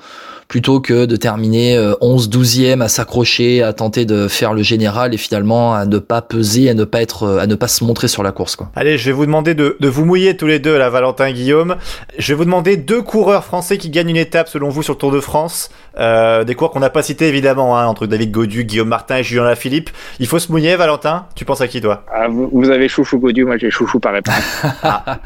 [0.49, 5.19] plutôt que de terminer 11 12e à s'accrocher à tenter de faire le général et
[5.19, 8.23] finalement à ne pas peser à ne pas être à ne pas se montrer sur
[8.23, 8.57] la course.
[8.75, 11.77] Allez, je vais vous demander de, vous mouiller tous les deux là Valentin Guillaume.
[12.19, 14.99] Je vais vous demander deux coureurs français qui gagnent une étape selon vous sur le
[14.99, 15.71] Tour de France.
[15.99, 19.23] Euh, des coureurs qu'on n'a pas cités évidemment hein, entre David Godu, Guillaume Martin et
[19.23, 19.91] Julien Lafilippe.
[20.21, 22.05] Il faut se mouiller Valentin, tu penses à qui toi?
[22.13, 24.35] Ah, vous, vous, avez chouchou Godu, moi j'ai chouchou par réponse.
[24.83, 25.19] ah.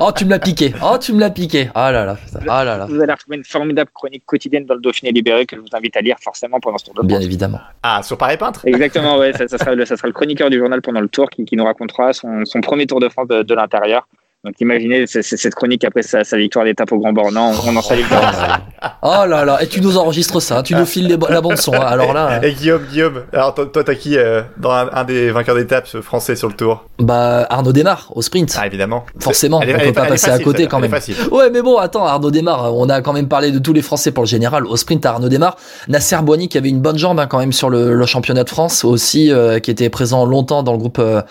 [0.00, 0.74] oh, tu me l'as piqué.
[0.82, 1.70] Oh, tu me l'as piqué.
[1.74, 2.16] Ah là là.
[2.48, 2.86] Ah là là.
[2.86, 5.96] Vous allez retrouver une formidable chronique quotidienne dans le Dauphiné libéré que je vous invite
[5.96, 7.08] à lire forcément pendant ce tour de France.
[7.08, 7.60] Bien évidemment.
[7.82, 8.66] Ah, sur Paris Peintre?
[8.66, 11.30] Exactement, ouais, ça, ça, sera le, ça, sera le, chroniqueur du journal pendant le tour
[11.30, 14.06] qui, qui nous racontera son, son, premier Tour de France de, de l'intérieur.
[14.44, 18.02] Donc imaginez cette chronique après sa, sa victoire d'étape au Grand Bornand, on en salue
[19.02, 21.72] Oh là là, et tu nous enregistres ça, tu nous files les, la bande son.
[21.72, 21.80] Hein.
[21.80, 22.44] Alors là.
[22.44, 26.36] Et Guillaume, Guillaume, alors toi t'as qui euh, dans un, un, des vainqueurs d'étape français
[26.36, 26.84] sur le Tour?
[26.98, 28.54] Bah Arnaud Démarre au sprint.
[28.60, 29.06] Ah évidemment.
[29.18, 30.94] Forcément, est, on elle peut pas passer facile, à côté quand même.
[31.32, 34.12] Ouais, mais bon, attends, Arnaud Démarre, on a quand même parlé de tous les Français
[34.12, 34.66] pour le général.
[34.66, 35.56] Au sprint, Arnaud Démarre,
[35.88, 38.50] Nasser Boigny qui avait une bonne jambe hein, quand même sur le, le, championnat de
[38.50, 41.22] France aussi, euh, qui était présent longtemps dans le groupe euh,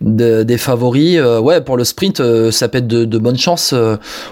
[0.00, 1.18] de, des favoris.
[1.18, 3.74] Euh, ouais, pour le sprint, ça peut être de, de bonnes chances.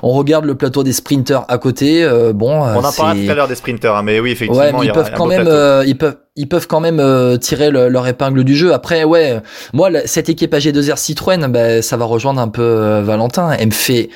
[0.02, 2.08] on regarde le plateau des sprinters à côté.
[2.34, 4.86] bon, on en parlera tout à l'heure des sprinters, hein, mais oui, effectivement, ouais, mais
[4.86, 8.06] ils peuvent quand même, euh, ils peuvent ils peuvent quand même euh, tirer le, leur
[8.06, 8.72] épingle du jeu.
[8.72, 9.40] Après, ouais,
[9.72, 13.50] moi, cette équipe AG2R Citroën, bah, ça va rejoindre un peu euh, Valentin.
[13.58, 14.08] Elle me fait,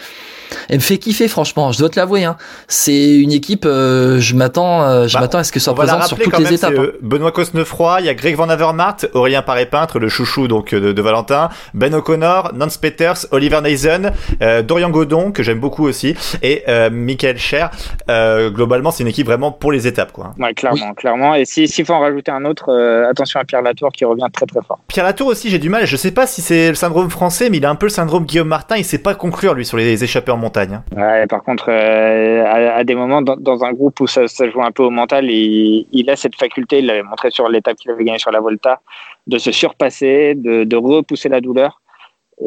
[0.68, 1.72] elle me fait kiffer, franchement.
[1.72, 2.24] Je dois te l'avouer.
[2.24, 2.36] Hein.
[2.68, 3.64] C'est une équipe.
[3.66, 6.44] Euh, je m'attends, euh, je bah, m'attends à ce que ça présente sur toutes les
[6.44, 6.74] même, étapes.
[6.76, 6.86] Hein.
[7.00, 11.02] Benoît Cosnefroy, il y a Greg Van Avermaet, Aurélien Paré-Peintre, le chouchou donc de, de,
[11.02, 14.12] Valentin, Ben O'Connor, Nance Peters, Oliver Neisen,
[14.42, 17.70] euh, Dorian Godon que j'aime beaucoup aussi, et Michael Scher.
[18.08, 20.34] globalement, c'est une équipe vraiment pour les étapes, quoi.
[20.38, 20.94] Ouais, clairement, oui.
[20.96, 21.34] clairement.
[21.34, 22.72] Et s'il si faut en rajouter un autre,
[23.08, 24.80] attention à Pierre Latour qui revient très très fort.
[24.88, 25.86] Pierre Latour aussi, j'ai du mal.
[25.86, 28.24] Je sais pas si c'est le syndrome français, mais il a un peu le syndrome
[28.24, 28.76] Guillaume Martin.
[28.76, 30.80] Il sait pas conclure lui sur les échappées montagne.
[30.94, 34.70] Ouais, par contre, euh, à, des moments, dans, un groupe où ça, ça, joue un
[34.72, 38.18] peu au mental, il, a cette faculté, il l'avait montré sur l'étape qu'il avait gagnée
[38.18, 38.80] sur la Volta,
[39.26, 41.80] de se surpasser, de, repousser la douleur.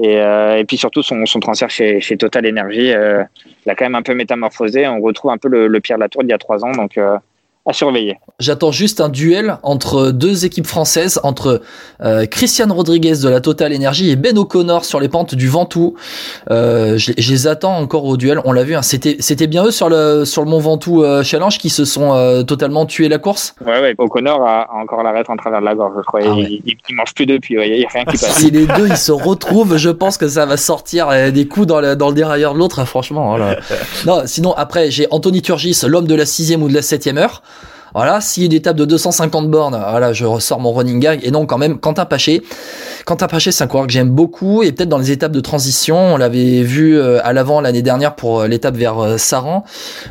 [0.04, 3.24] Et, euh, puis surtout, son, son transfert chez, chez Total Energy euh,
[3.66, 4.88] l'a quand même un peu métamorphosé.
[4.88, 6.72] On retrouve un peu le, le Pierre Latour d'il y a trois ans.
[6.72, 7.18] Donc, euh,
[7.66, 8.18] à surveiller.
[8.40, 11.62] J'attends juste un duel entre deux équipes françaises, entre
[12.02, 15.96] euh, Christian Rodriguez de la Total Energy et Ben O'Connor sur les pentes du Ventoux.
[16.52, 18.40] Euh, je, je, les attends encore au duel.
[18.46, 21.24] On l'a vu, hein, c'était c'était bien eux sur le sur le Mont Ventoux euh,
[21.24, 23.56] Challenge qui se sont euh, totalement tués la course.
[23.66, 23.96] Ouais ouais.
[23.98, 26.22] O'Connor a, encore l'arrêt en travers de la gorge, je crois.
[26.24, 26.44] Ah ouais.
[26.44, 27.56] il, il, il, mange plus depuis.
[27.56, 27.80] Il ouais.
[27.80, 28.38] y a rien qui passe.
[28.38, 31.68] si les deux ils se retrouvent, je pense que ça va sortir euh, des coups
[31.68, 32.80] dans le dans le dérailleur de l'autre.
[32.80, 33.30] Hein, franchement.
[33.30, 33.58] Voilà.
[34.06, 37.42] non, sinon après j'ai Anthony Turgis, l'homme de la sixième ou de la septième heure.
[37.96, 41.22] Voilà, s'il y a une étape de 250 bornes, voilà, je ressors mon running gag.
[41.24, 42.44] Et donc, quand même, Quentin Paché,
[43.06, 44.64] Quentin Paché, c'est un coureur que j'aime beaucoup.
[44.64, 48.16] Et peut-être dans les étapes de transition, on l'avait vu euh, à l'avant l'année dernière
[48.16, 49.64] pour euh, l'étape vers euh, Saran.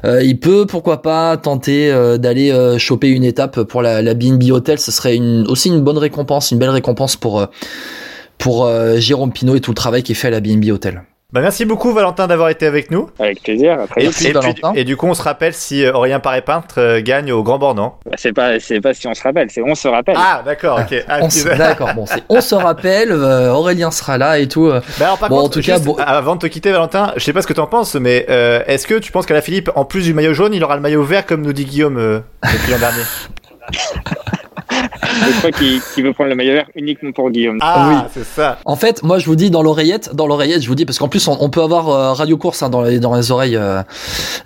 [0.03, 4.79] il peut, pourquoi pas, tenter d'aller choper une étape pour la, la BNB Hotel.
[4.79, 7.47] Ce serait aussi une bonne récompense, une belle récompense pour,
[8.39, 11.03] pour Jérôme Pinot et tout le travail qui est fait à la BNB Hotel.
[11.35, 13.11] Bah merci beaucoup Valentin d'avoir été avec nous.
[13.19, 13.77] Avec plaisir.
[13.97, 14.09] et,
[14.77, 17.59] et, du coup on se rappelle si euh, Aurélien Paré peintre euh, gagne au Grand
[17.59, 17.99] Bornand.
[18.07, 20.15] Bah, c'est pas c'est pas si on se rappelle, c'est on se rappelle.
[20.17, 21.05] Ah d'accord ok.
[21.09, 21.19] Ah,
[21.59, 24.71] d'accord bon c'est on se rappelle euh, Aurélien sera là et tout.
[24.71, 27.33] Bah, alors, par bon, contre, en tout cas avant de te quitter Valentin, je sais
[27.33, 28.27] pas ce que tu en penses mais
[28.69, 30.83] est-ce que tu penses qu'à la Philippe en plus du maillot jaune il aura le
[30.83, 33.03] maillot vert comme nous dit Guillaume depuis l'an dernier?
[35.03, 37.59] je crois qu'il veut prendre le maillot vert uniquement pour Guillaume.
[37.61, 38.59] Ah oui, c'est ça.
[38.65, 41.09] En fait, moi je vous dis dans l'oreillette, dans l'oreillette, je vous dis parce qu'en
[41.09, 43.83] plus on, peut avoir euh, radio course hein, dans, les, dans les oreilles euh,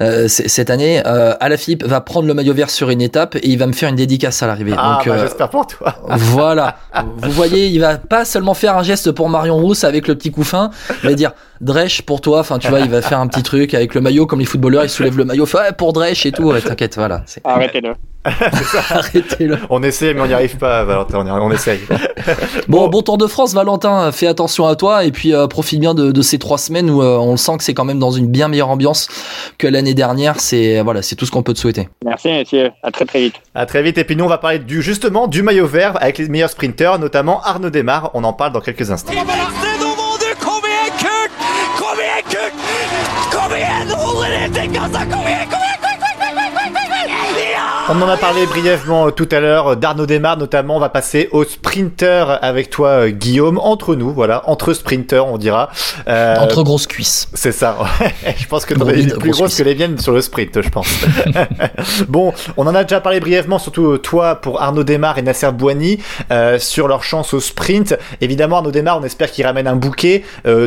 [0.00, 1.02] euh, cette année.
[1.06, 3.88] Euh, Alaphilippe va prendre le maillot vert sur une étape et il va me faire
[3.88, 4.74] une dédicace à l'arrivée.
[4.76, 5.96] Ah, bah, j'espère pour toi.
[6.08, 6.76] voilà.
[7.18, 10.30] Vous voyez, il va pas seulement faire un geste pour Marion Rousse avec le petit
[10.30, 10.70] couffin,
[11.02, 12.40] va dire Dresch pour toi.
[12.40, 14.84] Enfin, tu vois, il va faire un petit truc avec le maillot comme les footballeurs,
[14.84, 16.52] il soulève le maillot, fait ouais, pour Dresch et tout.
[16.60, 17.24] T'inquiète, voilà.
[17.44, 17.94] Arrêtez-le.
[18.90, 19.58] Arrêtez-le.
[19.70, 21.24] On essaie, mais on n'y arrive pas, Valentin.
[21.26, 21.80] On, essaye.
[22.68, 24.10] bon, bon, Tour de France, Valentin.
[24.12, 27.16] Fais attention à toi et puis euh, profite bien de, ces trois semaines où euh,
[27.16, 29.08] on sent que c'est quand même dans une bien meilleure ambiance
[29.56, 30.40] que l'année dernière.
[30.40, 31.88] C'est voilà, c'est tout ce qu'on peut te souhaiter.
[32.04, 32.70] Merci, monsieur.
[32.82, 33.34] À très très vite.
[33.54, 33.98] À très vite.
[33.98, 36.98] Et puis nous, on va parler du justement du maillot vert avec les meilleurs sprinteurs,
[36.98, 38.10] notamment Arnaud Desmar.
[38.14, 39.12] On en parle dans quelques instants.
[44.18, 45.57] planeta em casa comigo!
[47.90, 50.76] On en a parlé brièvement euh, tout à l'heure d'Arnaud Desmar notamment.
[50.76, 53.56] On va passer au sprinter avec toi, euh, Guillaume.
[53.56, 55.70] Entre nous, voilà, entre sprinters, on dira.
[56.06, 57.28] Euh, entre grosses cuisses.
[57.32, 57.78] C'est ça.
[58.36, 60.86] je pense que as une plus grosse que les miennes sur le sprint, je pense.
[62.08, 65.98] bon, on en a déjà parlé brièvement, surtout toi pour Arnaud Desmar et Nasser Bouani
[66.58, 67.96] sur leur chance au sprint.
[68.20, 70.24] Évidemment, Arnaud Desmar, on espère qu'il ramène un bouquet.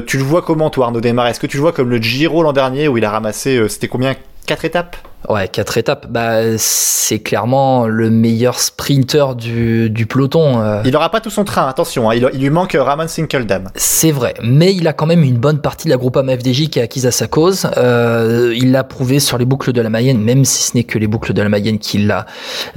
[0.08, 1.28] tu le vois comment, toi, Arnaud Desmar?
[1.28, 3.88] Est-ce que tu le vois comme le Giro l'an dernier où il a ramassé, c'était
[3.88, 4.16] combien?
[4.48, 4.98] Quatre étapes?
[5.30, 6.08] Ouais, quatre étapes.
[6.10, 10.60] Bah, c'est clairement le meilleur sprinter du, du peloton.
[10.62, 10.82] Euh.
[10.84, 12.10] Il n'aura pas tout son train, attention.
[12.10, 12.16] Hein.
[12.16, 13.70] il, lui manque Ramon Sinkeldam.
[13.76, 16.80] C'est vrai, mais il a quand même une bonne partie de la groupe FDJ qui
[16.80, 17.68] est acquise à sa cause.
[17.78, 20.98] Euh, il l'a prouvé sur les boucles de la Mayenne, même si ce n'est que
[20.98, 22.26] les boucles de la Mayenne qu'il a,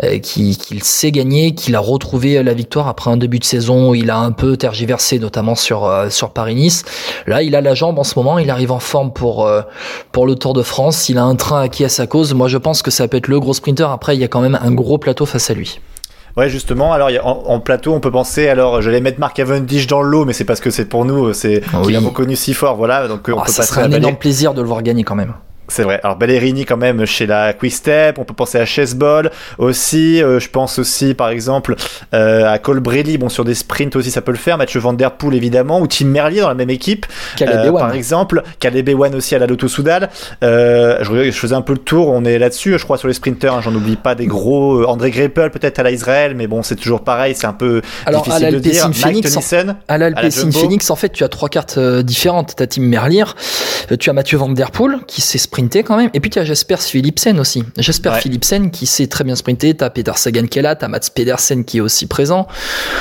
[0.03, 3.95] euh, qu'il sait gagner, qu'il a retrouvé la victoire après un début de saison où
[3.95, 6.85] il a un peu tergiversé, notamment sur euh, sur Paris-Nice.
[7.27, 8.39] Là, il a la jambe en ce moment.
[8.39, 9.51] Il arrive en forme pour
[10.13, 11.09] pour le Tour de France.
[11.09, 13.29] Il a un train acquis à sa cause moi, je pense que ça peut être
[13.29, 13.91] le gros sprinter.
[13.91, 15.81] Après, il y a quand même un gros plateau face à lui.
[16.37, 16.93] Ouais, justement.
[16.93, 18.49] Alors, en, plateau, on peut penser.
[18.49, 21.33] Alors, je vais mettre Mark Cavendish dans l'eau, mais c'est parce que c'est pour nous,
[21.33, 21.95] c'est oui.
[21.95, 23.07] a reconnu si fort, voilà.
[23.07, 25.35] Donc, on ah, peut ça serait un énorme plaisir de le voir gagner quand même.
[25.69, 25.99] C'est vrai.
[26.03, 30.51] Alors Ballerini quand même chez la Quick-Step, on peut penser à Chessball aussi, euh, je
[30.51, 31.75] pense aussi par exemple
[32.13, 35.13] euh, à Colbrelli, bon sur des sprints aussi ça peut le faire, Mathieu Van Der
[35.13, 37.07] Poel évidemment, ou Tim Merlier dans la même équipe,
[37.41, 40.11] euh, par exemple, Caleb Ewan aussi à la Lotto Soudal.
[40.43, 43.15] Euh, je, je, faisais un peu le tour, on est là-dessus, je crois sur les
[43.15, 46.77] sprinters, hein, j'en oublie pas des gros, André Greppel peut-être à l'Israël, mais bon c'est
[46.77, 47.81] toujours pareil, c'est un peu
[48.13, 48.91] difficile de dire.
[48.93, 52.83] Phoenix, en, à l'Alpecin Phoenix en fait tu as trois cartes différentes, tu as Tim
[52.83, 53.25] Merlier,
[53.99, 56.11] tu as Mathieu Van Der Poel qui s'est sprinter quand même.
[56.15, 57.63] Et puis tu as Jasper Philipsen aussi.
[57.79, 59.75] Jasper Philipsen qui sait très bien sprinter.
[59.75, 62.49] T'as Peter Sagan qui est là, t'as Mats Pedersen qui est aussi présent.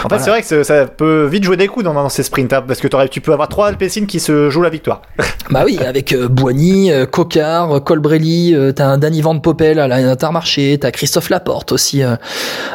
[0.04, 2.64] En fait, c'est vrai que ça peut vite jouer des coups dans, ces sprints, hein,
[2.68, 5.02] parce que tu peux avoir trois Alpecin qui se jouent la victoire.
[5.50, 9.80] bah oui, avec euh, Boigny, euh, Cocard, euh, Colbrelli, euh, t'as un Danny Van Poppel
[9.80, 12.20] à l'Intermarché, t'as Christophe Laporte aussi à,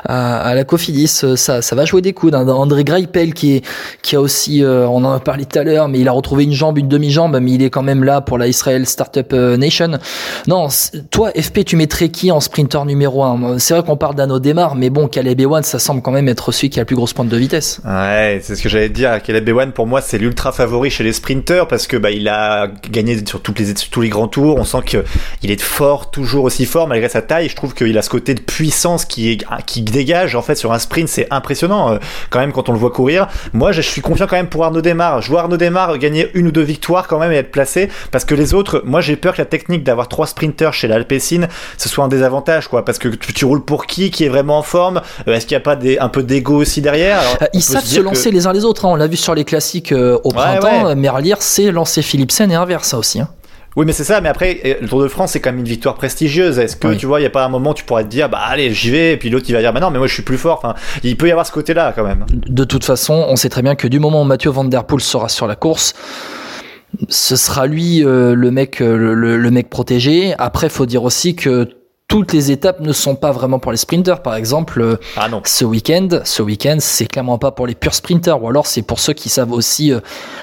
[0.05, 1.07] à, la Cofidis.
[1.37, 2.35] Ça, ça va jouer des coups.
[2.35, 3.65] André Greipel qui est
[4.03, 6.53] qui a aussi, on en a parlé tout à l'heure, mais il a retrouvé une
[6.53, 9.68] jambe, une demi-jambe, mais il est quand même là pour la Israel Startup Nation
[10.47, 10.69] non,
[11.11, 14.75] toi, FP, tu mettrais qui en sprinter numéro 1 C'est vrai qu'on parle d'Anno Démarre,
[14.75, 17.13] mais bon, Caleb Ewan, ça semble quand même être celui qui a la plus grosse
[17.13, 17.81] pointe de vitesse.
[17.85, 19.23] Ouais, c'est ce que j'allais dire.
[19.23, 22.69] Caleb Ewan, pour moi, c'est l'ultra favori chez les sprinters parce que bah, il a
[22.91, 24.57] gagné sur, toutes les, tous les grands tours.
[24.57, 27.49] On sent qu'il est fort, toujours aussi fort malgré sa taille.
[27.49, 30.73] Je trouve qu'il a ce côté de puissance qui, est, qui dégage en fait sur
[30.73, 31.09] un sprint.
[31.09, 31.99] C'est impressionnant euh,
[32.31, 33.29] quand même quand on le voit courir.
[33.53, 35.23] Moi, je suis confiant quand même pour Arnaud Démarre.
[35.23, 38.25] Je vois Arnaud Démarre gagner une ou deux victoires quand même et être placé parce
[38.25, 41.89] que les autres, moi, j'ai peur que la technique d'avoir trois sprinters chez l'Alpecin, ce
[41.89, 45.01] soit un désavantage, quoi, parce que tu, roules pour qui, qui est vraiment en forme,
[45.27, 47.21] euh, est-ce qu'il n'y a pas des, un peu d'ego aussi derrière?
[47.43, 48.91] Euh, Ils savent se, lancer les uns les autres, hein.
[48.93, 52.89] on l'a vu sur les classiques euh, au printemps, Merlier c'est lancer Philipsen et inverse,
[52.89, 53.21] ça aussi.
[53.21, 53.29] Hein.
[53.77, 54.21] Oui, mais c'est ça.
[54.21, 56.59] Mais après, le Tour de France, c'est quand même une victoire prestigieuse.
[56.59, 58.29] Est-ce que tu vois, il n'y a pas un moment où tu pourrais te dire,
[58.29, 60.15] bah allez, j'y vais, et puis l'autre il va dire, bah non, mais moi je
[60.15, 60.59] suis plus fort.
[60.63, 62.27] Enfin, il peut y avoir ce côté-là quand même.
[62.33, 65.01] De toute façon, on sait très bien que du moment où Mathieu Van Der Poel
[65.01, 65.95] sera sur la course,
[67.09, 70.35] ce sera lui euh, le mec euh, le, mec protégé.
[70.39, 71.69] Après, faut dire aussi que
[72.09, 74.23] toutes les étapes ne sont pas vraiment pour les sprinters.
[74.23, 75.43] Par exemple, euh, ah non.
[75.45, 78.99] ce week-end, ce week-end, c'est clairement pas pour les purs sprinters, ou alors c'est pour
[78.99, 80.01] ceux qui savent aussi euh,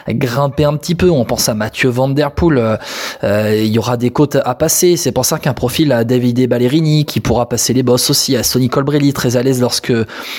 [0.08, 1.10] grimper un petit peu.
[1.10, 2.78] On pense à Mathieu Van Der Poel.
[3.24, 4.96] Euh, il y aura des côtes à passer.
[4.96, 8.44] C'est pour ça qu'un profil à Davide Ballerini qui pourra passer les bosses aussi, à
[8.44, 9.94] Sonny Colbrelli très à l'aise lorsque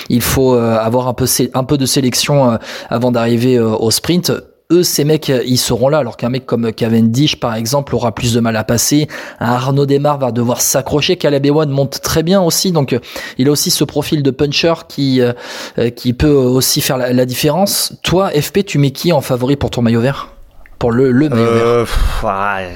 [0.07, 2.57] il faut avoir un peu un peu de sélection
[2.89, 4.31] avant d'arriver au sprint
[4.71, 8.33] eux, ces mecs, ils seront là, alors qu'un mec comme Cavendish, par exemple, aura plus
[8.33, 9.07] de mal à passer.
[9.39, 11.15] Un Arnaud Desmar va devoir s'accrocher.
[11.15, 12.99] Caleb Ewan monte très bien aussi, donc euh,
[13.37, 15.33] il a aussi ce profil de puncher qui euh,
[15.77, 17.93] euh, qui peut aussi faire la différence.
[18.03, 20.36] Toi, FP, tu mets qui en favori pour ton maillot vert?
[20.79, 21.85] Pour le, le maillot
[22.21, 22.69] vert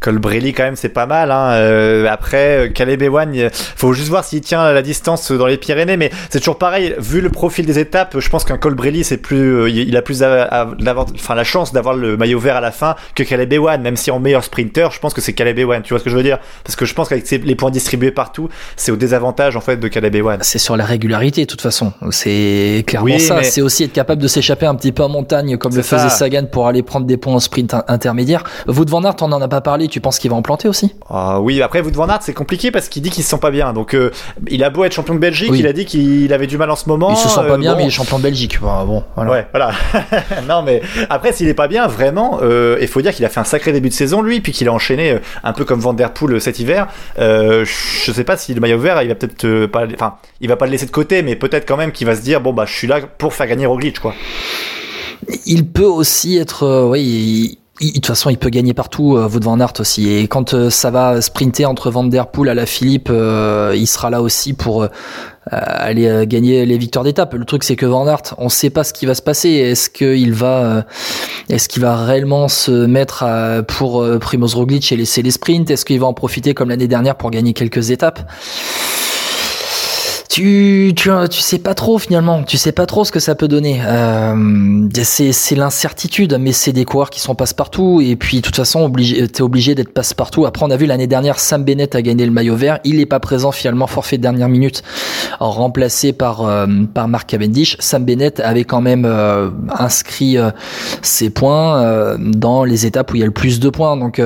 [0.00, 1.30] Colbrelli quand même c'est pas mal.
[1.30, 1.52] Hein.
[1.52, 5.96] Euh, après Caleb Ewan, il faut juste voir s'il tient la distance dans les Pyrénées,
[5.96, 6.94] mais c'est toujours pareil.
[6.98, 10.22] Vu le profil des étapes, je pense qu'un Colbrelli c'est plus, euh, il a plus
[10.22, 13.82] enfin la chance d'avoir le maillot vert à la fin que Caleb Ewan.
[13.82, 15.82] Même si en meilleur sprinter, je pense que c'est Caleb Ewan.
[15.82, 16.38] Tu vois ce que je veux dire?
[16.62, 19.88] Parce que je pense qu'avec les points distribués partout, c'est au désavantage en fait de
[19.88, 20.38] Caleb Ewan.
[20.42, 21.92] C'est sur la régularité de toute façon.
[22.10, 23.42] C'est clairement ça.
[23.42, 26.44] C'est aussi être capable de s'échapper un petit peu en montagne comme le faisait Sagan
[26.46, 28.44] pour aller prendre des en sprint intermédiaire.
[28.66, 30.68] Vous de Van Aert, on en a pas parlé tu penses qu'il va en planter
[30.68, 30.94] aussi?
[31.08, 33.50] Ah Oui, après, Wout van Aert, c'est compliqué parce qu'il dit qu'il se sent pas
[33.50, 33.72] bien.
[33.72, 34.10] Donc, euh,
[34.48, 36.76] il a beau être champion de Belgique, il a dit qu'il avait du mal en
[36.76, 37.10] ce moment.
[37.10, 38.60] Il se sent pas euh, bien, mais il est champion de Belgique.
[38.60, 39.30] bon, voilà.
[39.30, 39.72] Ouais, voilà.
[40.48, 43.40] non, mais après, s'il est pas bien, vraiment, euh, il faut dire qu'il a fait
[43.40, 46.12] un sacré début de saison, lui, puis qu'il a enchaîné un peu comme Van Der
[46.12, 46.88] Poel cet hiver.
[47.18, 47.64] je
[48.12, 50.72] sais pas si le maillot vert, il va peut-être pas, enfin, il va pas le
[50.72, 52.86] laisser de côté, mais peut-être quand même qu'il va se dire, bon, bah, je suis
[52.86, 54.14] là pour faire gagner Roglic, quoi.
[55.46, 59.60] Il peut aussi être, oui, de toute façon, il peut gagner partout, euh, Wout van
[59.60, 60.10] Aert aussi.
[60.10, 63.86] Et quand euh, ça va sprinter entre Van Der Poel à la Philippe, euh, il
[63.86, 64.88] sera là aussi pour euh,
[65.50, 67.34] aller gagner les victoires d'étape.
[67.34, 69.50] Le truc, c'est que Van Aert, on ne sait pas ce qui va se passer.
[69.50, 70.86] Est-ce qu'il va,
[71.48, 75.70] est-ce qu'il va réellement se mettre à, pour Primoz Roglic et laisser les sprints?
[75.70, 78.20] Est-ce qu'il va en profiter comme l'année dernière pour gagner quelques étapes?
[80.28, 83.48] Tu, tu, tu sais pas trop finalement, tu sais pas trop ce que ça peut
[83.48, 83.80] donner.
[83.84, 88.84] Euh, c'est l'incertitude, mais c'est des coureurs qui sont passe-partout et puis de toute façon
[88.84, 90.46] obligé, t'es obligé d'être passe-partout.
[90.46, 93.06] Après on a vu l'année dernière Sam Bennett a gagné le maillot vert, il est
[93.06, 94.82] pas présent finalement forfait de dernière minute,
[95.38, 97.76] remplacé par euh, par Mark Cavendish.
[97.80, 100.50] Sam Bennett avait quand même euh, inscrit euh,
[101.02, 103.96] ses points dans les étapes où il y a le plus de points.
[103.96, 104.20] Donc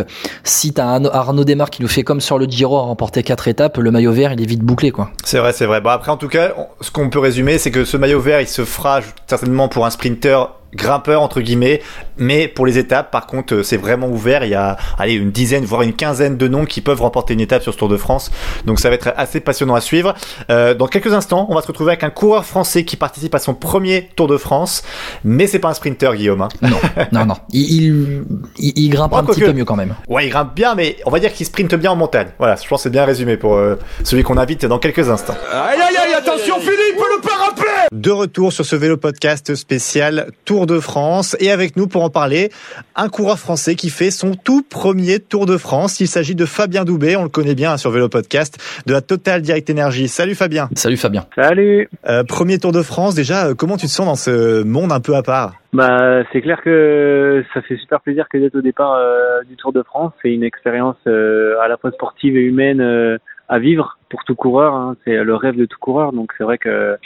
[0.44, 3.78] si t'as Arnaud Desmar qui nous fait comme sur le Giro à remporter quatre étapes,
[3.78, 5.10] le maillot vert il est vite bouclé quoi.
[5.24, 5.80] C'est vrai, c'est vrai.
[5.92, 8.64] Après, en tout cas, ce qu'on peut résumer, c'est que ce maillot vert, il se
[8.64, 11.80] fera certainement pour un sprinter grimpeur entre guillemets.
[12.16, 14.44] Mais pour les étapes par contre euh, c'est vraiment ouvert.
[14.44, 17.40] Il y a allez une dizaine voire une quinzaine de noms qui peuvent remporter une
[17.40, 18.30] étape sur ce Tour de France.
[18.66, 20.14] Donc ça va être assez passionnant à suivre.
[20.50, 23.38] Euh, dans quelques instants on va se retrouver avec un coureur français qui participe à
[23.38, 24.82] son premier Tour de France.
[25.24, 26.48] Mais c'est pas un sprinter Guillaume hein.
[26.62, 26.78] non.
[27.12, 27.34] Non non.
[27.52, 28.24] Il,
[28.58, 29.94] il, grimpe un petit peu mieux quand même.
[30.08, 32.28] Ouais il grimpe bien mais on va dire qu'il sprinte bien en montagne.
[32.38, 35.36] Voilà je pense c'est bien résumé pour euh, celui qu'on invite dans quelques instants.
[35.52, 37.66] Aïe aïe aïe attention Philippe le parapluie!
[37.92, 42.10] De retour sur ce vélo podcast spécial Tour de France et avec nous pour en
[42.10, 42.50] parler,
[42.96, 46.00] un coureur français qui fait son tout premier Tour de France.
[46.00, 49.42] Il s'agit de Fabien Doubet, on le connaît bien sur Vélo Podcast, de la Total
[49.42, 50.08] Direct Energy.
[50.08, 50.68] Salut Fabien.
[50.74, 51.24] Salut Fabien.
[51.34, 51.88] Salut.
[52.08, 55.00] Euh, premier Tour de France, déjà, euh, comment tu te sens dans ce monde un
[55.00, 55.54] peu à part?
[55.72, 59.72] Bah, c'est clair que ça fait super plaisir que d'être au départ euh, du Tour
[59.72, 60.12] de France.
[60.22, 63.18] C'est une expérience à la fois sportive et humaine
[63.48, 64.74] à vivre pour tout coureur.
[64.74, 64.96] Hein.
[65.04, 66.12] C'est le rêve de tout coureur.
[66.12, 66.96] Donc c'est vrai que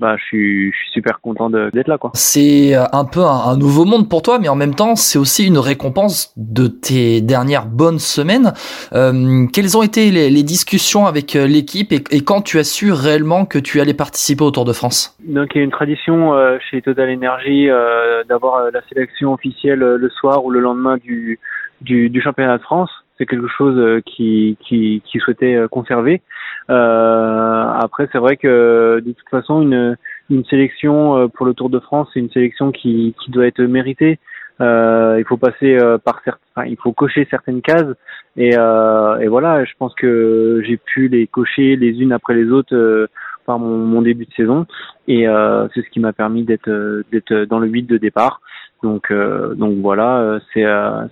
[0.00, 2.10] bah, je suis, je suis super content d'être là, quoi.
[2.14, 5.46] C'est euh, un peu un, nouveau monde pour toi, mais en même temps, c'est aussi
[5.46, 8.52] une récompense de tes dernières bonnes semaines.
[8.92, 12.64] Euh, quelles ont été les, les discussions avec euh, l'équipe et, et, quand tu as
[12.64, 15.16] su réellement que tu allais participer au Tour de France?
[15.26, 19.78] Donc, il y a une tradition euh, chez Total Energy euh, d'avoir la sélection officielle
[19.78, 21.38] le soir ou le lendemain du,
[21.80, 26.22] du, du championnat de France c'est quelque chose qui, qui, qui souhaitait conserver.
[26.70, 29.96] Euh, après, c'est vrai que de toute façon, une,
[30.30, 33.62] une sélection euh, pour le Tour de France, c'est une sélection qui, qui doit être
[33.62, 34.18] méritée.
[34.60, 36.22] Euh, il faut passer euh, par
[36.64, 37.92] il faut cocher certaines cases
[38.36, 39.64] et, euh, et voilà.
[39.64, 43.08] Je pense que j'ai pu les cocher les unes après les autres
[43.46, 44.64] par mon, mon, début de saison
[45.08, 45.26] et
[45.74, 48.40] c'est ce qui m'a permis d'être d'être dans le 8 de départ.
[48.84, 50.64] Donc donc voilà, c'est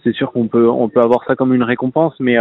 [0.05, 2.37] c'est sûr qu'on peut on peut avoir ça comme une récompense, mais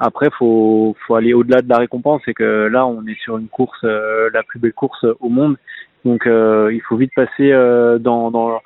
[0.00, 2.22] après, faut faut aller au-delà de la récompense.
[2.24, 5.56] C'est que là, on est sur une course, euh, la plus belle course au monde.
[6.06, 8.62] Donc, euh, il faut vite passer euh, dans dans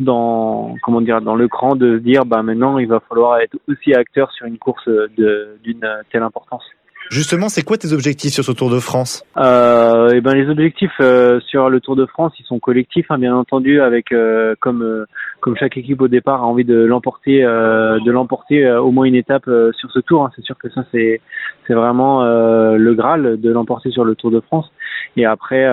[0.00, 3.94] dans comment dire dans le cran de dire bah maintenant il va falloir être aussi
[3.94, 6.64] acteur sur une course de d'une telle importance.
[7.10, 9.24] Justement, c'est quoi tes objectifs sur ce Tour de France?
[9.36, 13.18] Euh, et ben les objectifs euh, sur le Tour de France, ils sont collectifs, hein,
[13.18, 15.04] bien entendu, avec euh, comme euh,
[15.40, 19.50] comme chaque équipe au départ a envie de l'emporter, de l'emporter au moins une étape
[19.76, 20.24] sur ce Tour.
[20.24, 20.30] Hein.
[20.36, 21.20] C'est sûr que ça c'est
[21.66, 24.70] c'est vraiment le graal de l'emporter sur le Tour de France.
[25.16, 25.66] Et après,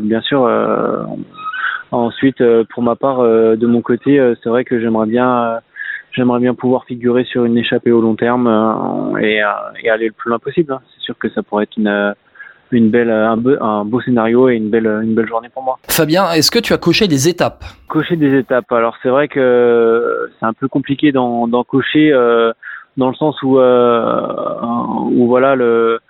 [0.00, 0.48] bien sûr,
[1.90, 5.58] ensuite pour ma part, de mon côté, c'est vrai que j'aimerais bien
[6.16, 9.48] j'aimerais bien pouvoir figurer sur une échappée au long terme euh, et, euh,
[9.82, 10.72] et, aller le plus loin possible.
[10.72, 10.80] Hein.
[10.94, 12.12] C'est sûr que ça pourrait être une euh,
[12.72, 15.78] une belle, un, beau, un beau scénario et une belle, une belle journée pour moi.
[15.88, 17.64] Fabien, est-ce que tu as coché des étapes?
[17.88, 18.70] Cocher des étapes.
[18.72, 22.52] Alors c'est vrai que c'est un peu compliqué d'en, cocher euh,
[22.96, 24.20] dans le sens où, euh,
[25.12, 26.00] où voilà le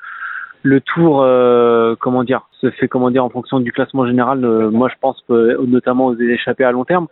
[0.66, 4.40] le tour, euh, comment dire, se fait comment dire en fonction du classement général.
[4.40, 7.06] moi, je pense notamment aux échappées à long terme.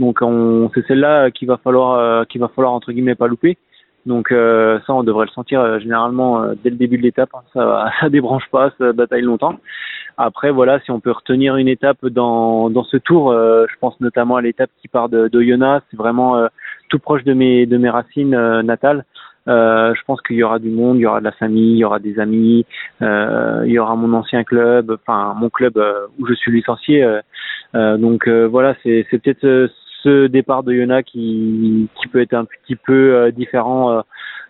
[0.00, 3.58] Donc on, c'est celle-là qu'il va falloir, euh, qu'il va falloir entre guillemets pas louper.
[4.06, 7.28] Donc euh, ça, on devrait le sentir euh, généralement dès le début de l'étape.
[7.34, 7.42] Hein.
[7.52, 9.56] Ça, ça débranche pas, ça bataille longtemps.
[10.16, 14.36] Après, voilà, si on peut retenir une étape dans, dans ce tour, je pense notamment
[14.36, 15.80] à l'étape qui part de, de Yona.
[15.90, 16.46] C'est vraiment
[16.90, 19.04] tout proche de mes de mes racines natales.
[19.48, 21.78] Euh, je pense qu'il y aura du monde, il y aura de la famille, il
[21.78, 22.66] y aura des amis,
[23.02, 25.82] euh, il y aura mon ancien club, enfin mon club
[26.18, 27.06] où je suis licencié.
[27.74, 29.70] donc voilà, c'est peut-être
[30.02, 34.00] ce départ de Yona qui, qui peut être un petit peu euh, différent, euh,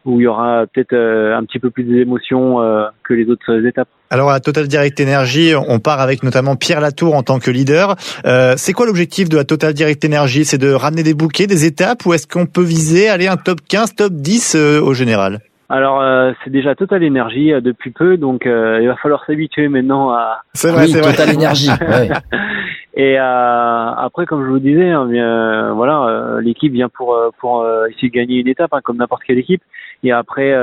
[0.04, 2.58] où il y aura peut-être euh, un petit peu plus d'émotions
[3.04, 3.88] que les autres étapes.
[4.10, 7.96] Alors à Total Direct Energy, on part avec notamment Pierre Latour en tant que leader.
[8.26, 10.44] Euh, c'est quoi l'objectif de la Total Direct Energy?
[10.44, 13.60] C'est de ramener des bouquets, des étapes, ou est-ce qu'on peut viser aller un top
[13.68, 15.40] 15, top 10 au général?
[15.68, 16.02] Alors
[16.42, 20.42] c'est déjà Total Energy depuis peu, donc il va falloir s'habituer maintenant à.
[20.54, 21.70] C'est vrai, c'est Total Energy.
[22.94, 27.30] Et euh, après, comme je vous disais, hein, bien, voilà, euh, l'équipe vient pour euh,
[27.38, 29.62] pour essayer de gagner une étape, hein, comme n'importe quelle équipe.
[30.02, 30.54] Et après,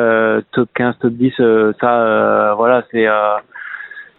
[0.51, 1.33] top 15, top 10,
[1.79, 3.05] ça, voilà, c'est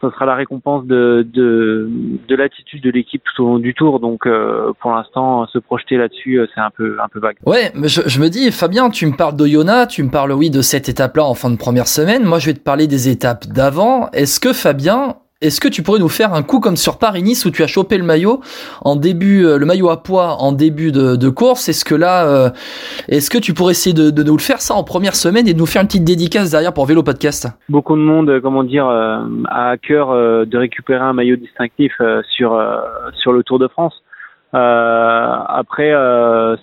[0.01, 1.91] ça sera la récompense de, de,
[2.29, 3.99] de l'attitude de l'équipe tout au long du tour.
[3.99, 4.29] Donc
[4.81, 7.37] pour l'instant, se projeter là-dessus, c'est un peu un peu vague.
[7.45, 10.51] Ouais, mais je, je, me dis, Fabien, tu me parles d'Oyona, tu me parles oui
[10.51, 12.25] de cette étape-là en fin de première semaine.
[12.25, 14.09] Moi, je vais te parler des étapes d'avant.
[14.13, 17.53] Est-ce que Fabien, est-ce que tu pourrais nous faire un coup comme sur Paris-Nice où
[17.53, 18.41] tu as chopé le maillot
[18.83, 21.69] en début, euh, le maillot à poids en début de, course?
[21.69, 22.51] Est-ce que là, euh,
[23.09, 25.59] est-ce que tu pourrais essayer de, nous le faire ça en première semaine et de
[25.59, 27.47] nous faire une petite dédicace derrière pour Vélo Podcast?
[27.69, 31.93] Beaucoup de monde, euh, comment dire, a à cœur de récupérer un maillot distinctif
[32.31, 32.61] sur
[33.15, 33.95] sur le Tour de France.
[34.53, 35.93] après,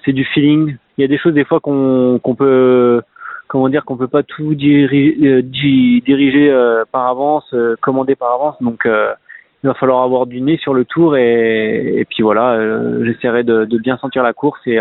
[0.03, 0.76] c'est du feeling.
[0.97, 3.01] Il y a des choses des fois qu'on qu'on peut
[3.48, 8.56] comment dire qu'on peut pas tout euh, diriger, euh, par avance, euh, commander par avance.
[8.62, 12.60] Donc il va falloir avoir du nez sur le tour et, puis voilà,
[13.04, 14.80] j'essaierai de, bien sentir la course et,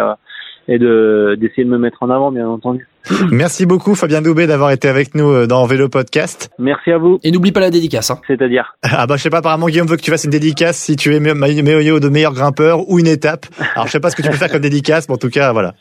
[0.69, 2.87] et de d'essayer de me mettre en avant, bien entendu.
[3.31, 6.51] Merci beaucoup Fabien Doubé d'avoir été avec nous dans Vélo Podcast.
[6.59, 7.19] Merci à vous.
[7.23, 8.11] Et n'oublie pas la dédicace.
[8.11, 8.21] Hein.
[8.27, 10.97] C'est-à-dire Ah bah je sais pas, apparemment Guillaume veut que tu fasses une dédicace si
[10.97, 13.47] tu es meilleur de meilleur grimpeur ou une étape.
[13.75, 15.53] Alors je sais pas ce que tu peux faire comme dédicace, mais en tout cas
[15.53, 15.75] voilà.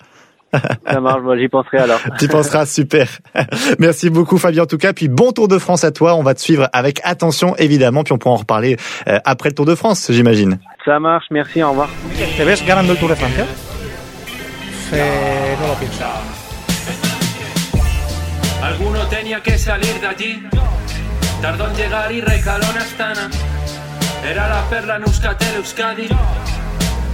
[0.89, 1.99] Ça marche, moi j'y penserai alors.
[2.19, 3.07] tu penseras, super.
[3.79, 6.33] Merci beaucoup Fabien en tout cas, puis bon Tour de France à toi, on va
[6.33, 8.77] te suivre avec attention évidemment, puis on pourra en reparler
[9.07, 10.59] euh, après le Tour de France j'imagine.
[10.85, 11.89] Ça marche, merci, au revoir.
[12.37, 13.45] ¿Te ves ganando el Tour de Francia?
[14.95, 16.03] Eh, no lo pienso.
[18.61, 20.43] Alguno tenía que salir de allí.
[21.41, 23.29] Tardó en llegar y recaló en Astana.
[24.23, 26.07] Era la perla en Euskatel Euskadi.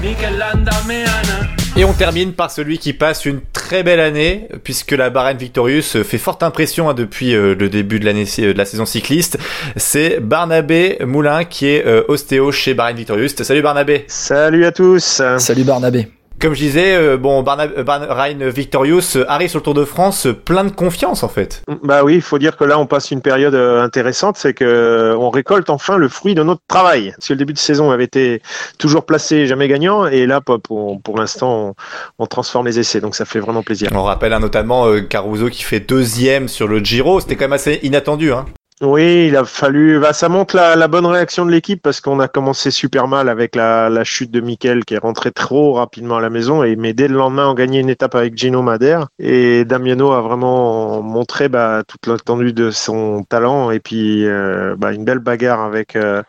[0.01, 1.59] Mikel Landa Meana.
[1.78, 6.03] Et on termine par celui qui passe une très belle année, puisque la Bahreïn Victorious
[6.03, 9.38] fait forte impression hein, depuis euh, le début de l'année euh, de la saison cycliste.
[9.78, 13.30] C'est Barnabé Moulin qui est euh, ostéo chez Bahreïn Victorious.
[13.30, 14.05] Salut Barnabé.
[14.07, 15.22] Salut à tous.
[15.38, 16.07] Salut Barnabé.
[16.39, 20.71] Comme je disais, euh, bon, Ryan Victorious arrive sur le Tour de France plein de
[20.71, 21.63] confiance en fait.
[21.83, 24.63] Bah oui, il faut dire que là on passe une période euh, intéressante, c'est que
[24.63, 27.13] euh, on récolte enfin le fruit de notre travail.
[27.19, 28.41] Si le début de saison avait été
[28.77, 31.75] toujours placé, jamais gagnant, et là pour, pour, l'instant
[32.19, 33.89] on, transforme les essais, donc ça fait vraiment plaisir.
[33.93, 37.79] On rappelle hein, notamment Caruso qui fait deuxième sur le Giro, c'était quand même assez
[37.83, 38.31] inattendu.
[38.31, 38.45] Hein.
[38.82, 39.99] Oui, il a fallu.
[39.99, 43.57] Bah, ça montre la, bonne réaction de l'équipe parce qu'on a commencé super mal avec
[43.57, 46.63] la, chute de Mikel qui est rentré trop rapidement à la maison.
[46.63, 50.21] Et mais dès le lendemain, on gagnait une étape avec Gino Madère et Damiano a
[50.21, 55.59] vraiment montré bah, toute l'étendue de son talent et puis euh, bah, une belle bagarre
[55.61, 56.23] avec euh,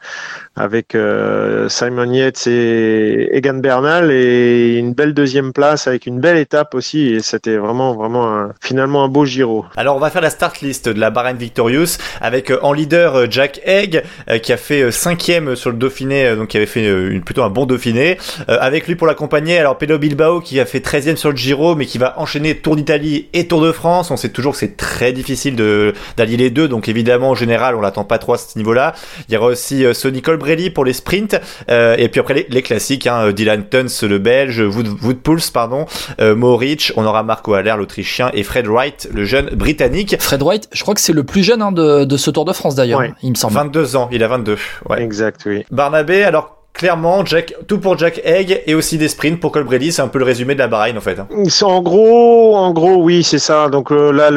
[0.96, 6.74] euh, Simon Yates et Egan Bernal et une belle deuxième place avec une belle étape
[6.74, 9.66] aussi et c'était vraiment vraiment finalement un beau Giro.
[9.76, 13.30] Alors on va faire la start list de la Bahrain Victorious avec avec en leader
[13.30, 14.02] Jack Egg
[14.42, 17.66] qui a fait cinquième sur le Dauphiné, donc qui avait fait une, plutôt un bon
[17.66, 18.16] Dauphiné.
[18.48, 21.86] avec lui pour l'accompagner, alors Pedro Bilbao qui a fait 13e sur le Giro, mais
[21.86, 24.10] qui va enchaîner Tour d'Italie et Tour de France.
[24.10, 27.74] On sait toujours que c'est très difficile de d'allier les deux, donc évidemment en général
[27.74, 28.94] on l'attend pas trop à ce niveau-là.
[29.28, 31.38] Il y aura aussi Sonny Colbrelli pour les sprints,
[31.68, 35.86] et puis après les, classiques, hein, Dylan Tuns le Belge, Wood, Woodpulse pardon,
[36.18, 40.16] Moric, on aura Marco Haller l'Autrichien et Fred Wright le jeune britannique.
[40.18, 42.52] Fred Wright, je crois que c'est le plus jeune hein, de, de, ce Tour de
[42.52, 43.54] France d'ailleurs, il me semble.
[43.54, 44.56] 22 ans, il a 22.
[44.88, 45.02] Ouais.
[45.02, 45.64] Exact, oui.
[45.70, 49.92] Barnabé, alors clairement, Jack, tout pour Jack Egg et aussi des sprints pour Colbrelli.
[49.92, 51.18] C'est un peu le résumé de la Bahreïn en fait.
[51.18, 51.28] Hein.
[51.62, 53.68] En gros, en gros, oui, c'est ça.
[53.68, 54.30] Donc euh, là,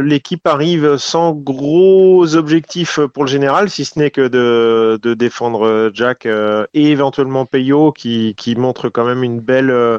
[0.00, 5.90] l'équipe arrive sans gros objectifs pour le général, si ce n'est que de, de, défendre
[5.94, 9.98] Jack euh, et éventuellement Peyo, qui, qui montre quand même une belle, euh,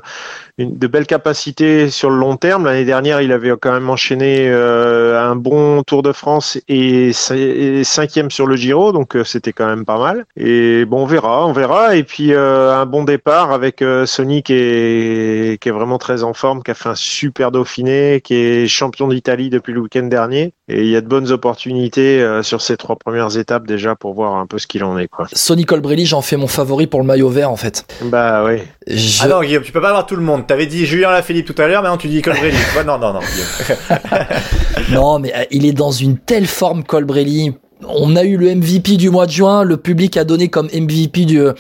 [0.60, 2.66] une, de belles capacités sur le long terme.
[2.66, 8.30] L'année dernière, il avait quand même enchaîné un bon Tour de France et, et cinquième
[8.30, 10.26] sur le Giro, donc c'était quand même pas mal.
[10.38, 14.44] Et bon, on verra, on verra et puis euh, un bon départ avec euh, Sony
[14.44, 18.36] qui est, qui est vraiment très en forme, qui a fait un super Dauphiné, qui
[18.36, 20.54] est champion d'Italie depuis le week-end dernier.
[20.68, 24.14] Et il y a de bonnes opportunités euh, sur ces trois premières étapes déjà pour
[24.14, 25.08] voir un peu ce qu'il en est.
[25.08, 25.28] Quoi.
[25.34, 27.86] Sonny Colbrelli, j'en fais mon favori pour le maillot vert en fait.
[28.04, 28.62] Bah oui.
[28.88, 29.24] Je...
[29.24, 30.46] Ah non Guillaume, tu peux pas avoir tout le monde.
[30.50, 32.58] T'avais dit Julien Lafilippe tout à l'heure, mais non, tu dis Colbrelli.
[32.84, 33.20] non, non, non.
[34.90, 37.54] non, mais il est dans une telle forme Colbrelli
[37.88, 41.26] on a eu le MVP du mois de juin, le public a donné comme MVP
[41.26, 41.54] du, euh,